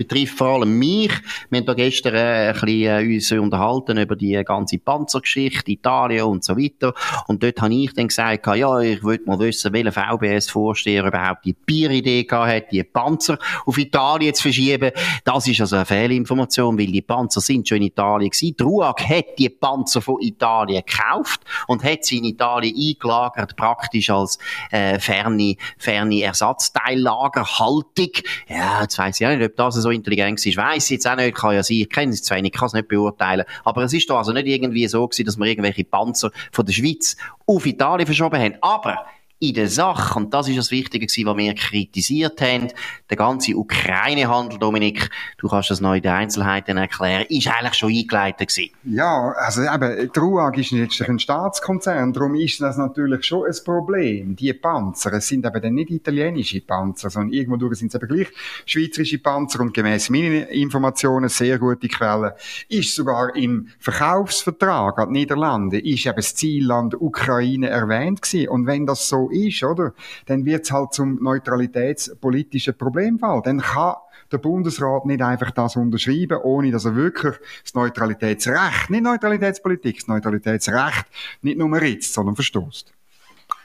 betrifft 0.00 0.38
vor 0.38 0.48
allem 0.48 0.78
mich. 0.78 1.12
Wir 1.50 1.58
haben 1.58 1.66
da 1.66 1.74
gestern 1.74 2.14
äh, 2.14 2.48
ein 2.48 2.52
bisschen 2.54 3.10
äh, 3.10 3.14
uns 3.14 3.32
unterhalten 3.32 3.98
über 3.98 4.16
die 4.16 4.42
ganze 4.42 4.78
Panzergeschichte, 4.78 5.70
Italien 5.70 6.24
und 6.24 6.42
so 6.42 6.56
weiter. 6.56 6.94
Und 7.26 7.42
dort 7.42 7.60
habe 7.60 7.74
ich 7.74 7.92
dann 7.92 8.08
gesagt, 8.08 8.46
ja, 8.46 8.80
ich 8.80 9.04
wollte 9.04 9.26
mal 9.26 9.38
wissen, 9.38 9.74
welcher 9.74 9.92
VBS-Vorsteher 9.92 11.04
überhaupt 11.04 11.44
die 11.44 11.52
Bieridee 11.52 12.26
hat, 12.30 12.72
die 12.72 12.82
Panzer 12.82 13.38
auf 13.66 13.76
Italien 13.76 14.32
zu 14.32 14.44
verschieben. 14.44 14.90
Das 15.24 15.46
ist 15.46 15.60
also 15.60 15.76
eine 15.76 15.84
Fehlinformation, 15.84 16.78
weil 16.78 16.86
die 16.86 17.02
Panzer 17.02 17.42
sind 17.42 17.68
schon 17.68 17.78
in 17.78 17.88
Italien 17.88 18.30
gewesen. 18.30 18.56
Die 18.58 19.14
hat 19.14 19.38
die 19.38 19.50
Panzer 19.50 20.00
von 20.00 20.16
Italien 20.22 20.82
gekauft 20.86 21.42
und 21.66 21.84
hat 21.84 22.06
sie 22.06 22.18
in 22.18 22.24
Italien 22.24 22.74
eingelagert, 22.74 23.54
praktisch 23.54 24.08
als 24.08 24.38
äh, 24.70 24.98
ferne, 24.98 25.56
ferne 25.76 26.22
Ersatzteillagerhaltung. 26.22 28.12
Ja, 28.48 28.80
jetzt 28.80 28.98
weiss 28.98 29.20
ich 29.20 29.26
auch 29.26 29.36
nicht, 29.36 29.44
ob 29.44 29.56
das 29.56 29.74
so 29.74 29.89
intelligent 29.90 30.44
ist, 30.44 30.56
weiss 30.56 30.84
ich 30.86 30.90
jetzt 30.92 31.06
auch 31.06 31.16
nicht, 31.16 31.36
kann 31.36 31.54
ja 31.54 31.62
sein, 31.62 31.78
ich 31.78 31.88
kenne 31.88 32.12
es 32.12 32.22
zu 32.22 32.34
wenig, 32.34 32.52
kann 32.52 32.66
es 32.66 32.72
nicht 32.72 32.88
beurteilen. 32.88 33.44
Aber 33.64 33.82
es 33.82 33.92
ist 33.92 34.08
doch 34.10 34.18
also 34.18 34.32
nicht 34.32 34.46
irgendwie 34.46 34.86
so 34.86 35.06
gewesen, 35.06 35.26
dass 35.26 35.38
wir 35.38 35.46
irgendwelche 35.46 35.84
Panzer 35.84 36.30
von 36.52 36.66
der 36.66 36.72
Schweiz 36.72 37.16
auf 37.46 37.66
Italien 37.66 38.06
verschoben 38.06 38.40
haben. 38.40 38.54
Aber 38.60 39.04
in 39.42 39.54
der 39.54 39.68
Sache, 39.68 40.18
und 40.18 40.34
das 40.34 40.48
ist 40.48 40.58
das 40.58 40.70
Wichtige 40.70 41.06
gewesen, 41.06 41.26
was 41.26 41.36
wir 41.38 41.54
kritisiert 41.54 42.42
haben, 42.42 42.68
der 43.08 43.16
ganze 43.16 43.56
Ukraine-Handel, 43.56 44.58
Dominik, 44.58 45.08
du 45.38 45.48
kannst 45.48 45.70
das 45.70 45.80
noch 45.80 45.94
in 45.94 46.02
den 46.02 46.12
Einzelheiten 46.12 46.76
erklären, 46.76 47.24
ist 47.30 47.48
eigentlich 47.48 47.74
schon 47.74 47.90
eingeleitet 47.90 48.48
gewesen. 48.48 48.70
Ja, 48.84 49.32
also 49.38 49.62
eben, 49.62 50.10
die 50.14 50.18
RUAG 50.18 50.58
ist 50.58 50.72
jetzt 50.72 51.00
ein 51.00 51.18
Staatskonzern, 51.18 52.12
darum 52.12 52.34
ist 52.34 52.60
das 52.60 52.76
natürlich 52.76 53.24
schon 53.24 53.46
ein 53.46 53.56
Problem. 53.64 54.36
Die 54.36 54.52
Panzer, 54.52 55.14
es 55.14 55.28
sind 55.28 55.46
eben 55.46 55.74
nicht 55.74 55.90
italienische 55.90 56.60
Panzer, 56.60 57.08
sondern 57.08 57.32
irgendwo 57.32 57.56
durch 57.56 57.78
sind 57.78 57.94
es 57.94 57.94
eben 57.94 58.14
gleich 58.14 58.28
schweizerische 58.66 59.20
Panzer 59.20 59.60
und 59.60 59.72
gemäss 59.72 60.10
meinen 60.10 60.48
Informationen, 60.48 61.30
sehr 61.30 61.58
gute 61.58 61.88
Quellen, 61.88 62.32
ist 62.68 62.94
sogar 62.94 63.34
im 63.34 63.68
Verkaufsvertrag 63.78 64.98
an 64.98 65.14
die 65.14 65.20
Niederlande, 65.20 65.78
ist 65.78 66.04
eben 66.04 66.16
das 66.16 66.34
Zielland 66.34 67.00
Ukraine 67.00 67.70
erwähnt 67.70 68.20
gewesen. 68.20 68.50
Und 68.50 68.66
wenn 68.66 68.84
das 68.84 69.08
so 69.08 69.29
ist, 69.30 69.62
oder, 69.62 69.94
dann 70.26 70.44
wird 70.44 70.64
es 70.64 70.72
halt 70.72 70.92
zum 70.92 71.22
neutralitätspolitischen 71.22 72.76
Problemfall. 72.76 73.42
Dann 73.44 73.60
kann 73.60 73.94
der 74.30 74.38
Bundesrat 74.38 75.06
nicht 75.06 75.22
einfach 75.22 75.50
das 75.50 75.76
unterschreiben, 75.76 76.38
ohne 76.42 76.70
dass 76.70 76.84
er 76.84 76.94
wirklich 76.94 77.34
das 77.62 77.74
Neutralitätsrecht, 77.74 78.90
nicht 78.90 79.02
Neutralitätspolitik, 79.02 79.96
das 79.98 80.08
Neutralitätsrecht 80.08 81.06
nicht 81.42 81.58
nur 81.58 81.80
ritzt, 81.80 82.12
sondern 82.14 82.36
verstoßt. 82.36 82.92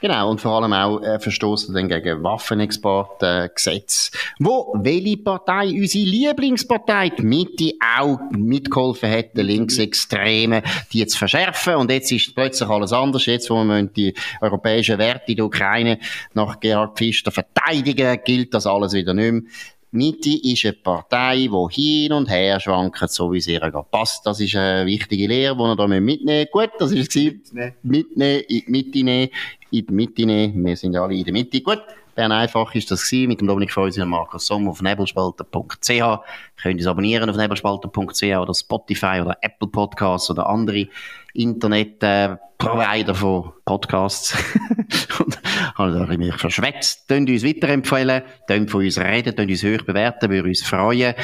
Genau, 0.00 0.30
und 0.30 0.40
vor 0.42 0.52
allem 0.52 0.74
auch 0.74 1.00
äh, 1.00 1.18
verstoßen 1.18 1.74
dann 1.74 1.88
gegen 1.88 2.22
Waffenexportgesetz, 2.22 4.10
äh, 4.12 4.18
wo 4.38 4.74
welche 4.78 5.16
Partei, 5.16 5.68
unsere 5.70 6.04
Lieblingspartei, 6.04 7.10
die 7.10 7.22
Mitte, 7.22 7.72
auch 7.98 8.18
mitgeholfen 8.30 9.08
hätte, 9.08 9.40
Linksextreme, 9.40 10.62
die 10.92 11.06
zu 11.06 11.16
verschärfen. 11.16 11.76
Und 11.76 11.90
jetzt 11.90 12.12
ist 12.12 12.34
plötzlich 12.34 12.68
alles 12.68 12.92
anders. 12.92 13.24
Jetzt, 13.24 13.48
wo 13.48 13.64
man 13.64 13.90
die 13.94 14.12
europäischen 14.42 14.98
Werte 14.98 15.32
in 15.32 15.36
der 15.36 15.46
Ukraine 15.46 15.98
nach 16.34 16.60
Gerhard 16.60 16.98
Pfister 16.98 17.30
verteidigen, 17.30 18.18
gilt 18.22 18.52
das 18.52 18.66
alles 18.66 18.92
wieder 18.92 19.14
nicht 19.14 19.32
mehr. 19.32 19.42
Mitte 19.96 20.30
ist 20.42 20.64
eine 20.64 20.74
Partei, 20.74 21.48
die 21.48 21.70
hin 21.70 22.12
und 22.12 22.28
her 22.28 22.60
schwankt, 22.60 22.98
so 23.10 23.32
wie 23.32 23.38
es 23.38 23.46
ihr 23.46 23.60
passt. 23.90 24.26
Das 24.26 24.40
ist 24.40 24.54
eine 24.54 24.84
wichtige 24.84 25.26
Lehre, 25.26 25.54
die 25.54 25.78
wir 25.78 25.88
hier 25.88 26.00
mitnehmen 26.00 26.46
Gut, 26.52 26.70
das 26.78 26.92
ist 26.92 27.16
es. 27.16 27.52
Mitnehmen, 27.82 28.42
in 28.48 28.62
die 28.66 28.70
Mitte 28.70 29.02
nehmen, 29.02 29.32
in 29.70 29.86
die 29.86 29.92
Mitte 29.92 30.26
nehmen. 30.26 30.64
Wir 30.64 30.76
sind 30.76 30.96
alle 30.96 31.14
in 31.14 31.24
der 31.24 31.32
Mitte. 31.32 31.60
Gut. 31.60 31.82
Bern 32.16 32.32
einfach 32.32 32.74
ist 32.74 32.90
das 32.90 33.04
gewesen, 33.04 33.28
mit 33.28 33.40
dem 33.40 33.46
Dominik 33.46 33.70
Freusi 33.70 34.00
und 34.00 34.08
Markus 34.08 34.46
Sommer 34.46 34.70
auf 34.70 34.80
nebelspalter.ch. 34.80 35.90
Ihr 35.90 36.20
könnt 36.56 36.78
uns 36.78 36.86
abonnieren 36.86 37.28
auf 37.28 37.36
nebelspalter.ch 37.36 38.22
oder 38.22 38.54
Spotify 38.54 39.20
oder 39.20 39.36
Apple 39.42 39.68
Podcasts 39.68 40.30
oder 40.30 40.48
andere 40.48 40.88
Internet-Provider 41.34 43.12
äh, 43.12 43.14
von 43.14 43.52
Podcasts. 43.66 44.34
und 45.18 45.38
also, 45.76 46.10
ich 46.10 46.18
mich 46.18 46.34
verschwätzt. 46.34 47.06
Könnt 47.06 47.28
uns 47.28 47.44
weiterempfehlen, 47.44 48.22
könnt 48.46 48.70
von 48.70 48.82
uns 48.82 48.98
reden, 48.98 49.36
könnt 49.36 49.50
uns 49.50 49.62
hoch 49.62 49.84
bewerten, 49.84 50.30
würde 50.30 50.48
uns 50.48 50.62
freuen. 50.62 51.14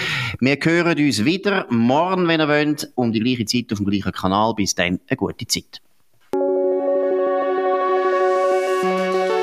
Wir 0.41 0.59
hören 0.63 0.99
uns 0.99 1.25
wieder 1.25 1.67
morgen, 1.71 2.29
wenn 2.29 2.41
ihr 2.41 2.49
wollt, 2.49 2.93
um 2.97 3.13
die 3.13 3.21
gleiche 3.21 3.47
Zeit 3.47 3.73
auf 3.73 3.79
dem 3.79 3.87
gleichen 3.87 4.13
Kanal. 4.13 4.53
Bis 4.55 4.75
dann, 4.75 5.01
eine 5.09 5.17
gute 5.17 5.47
Zeit. 5.47 5.81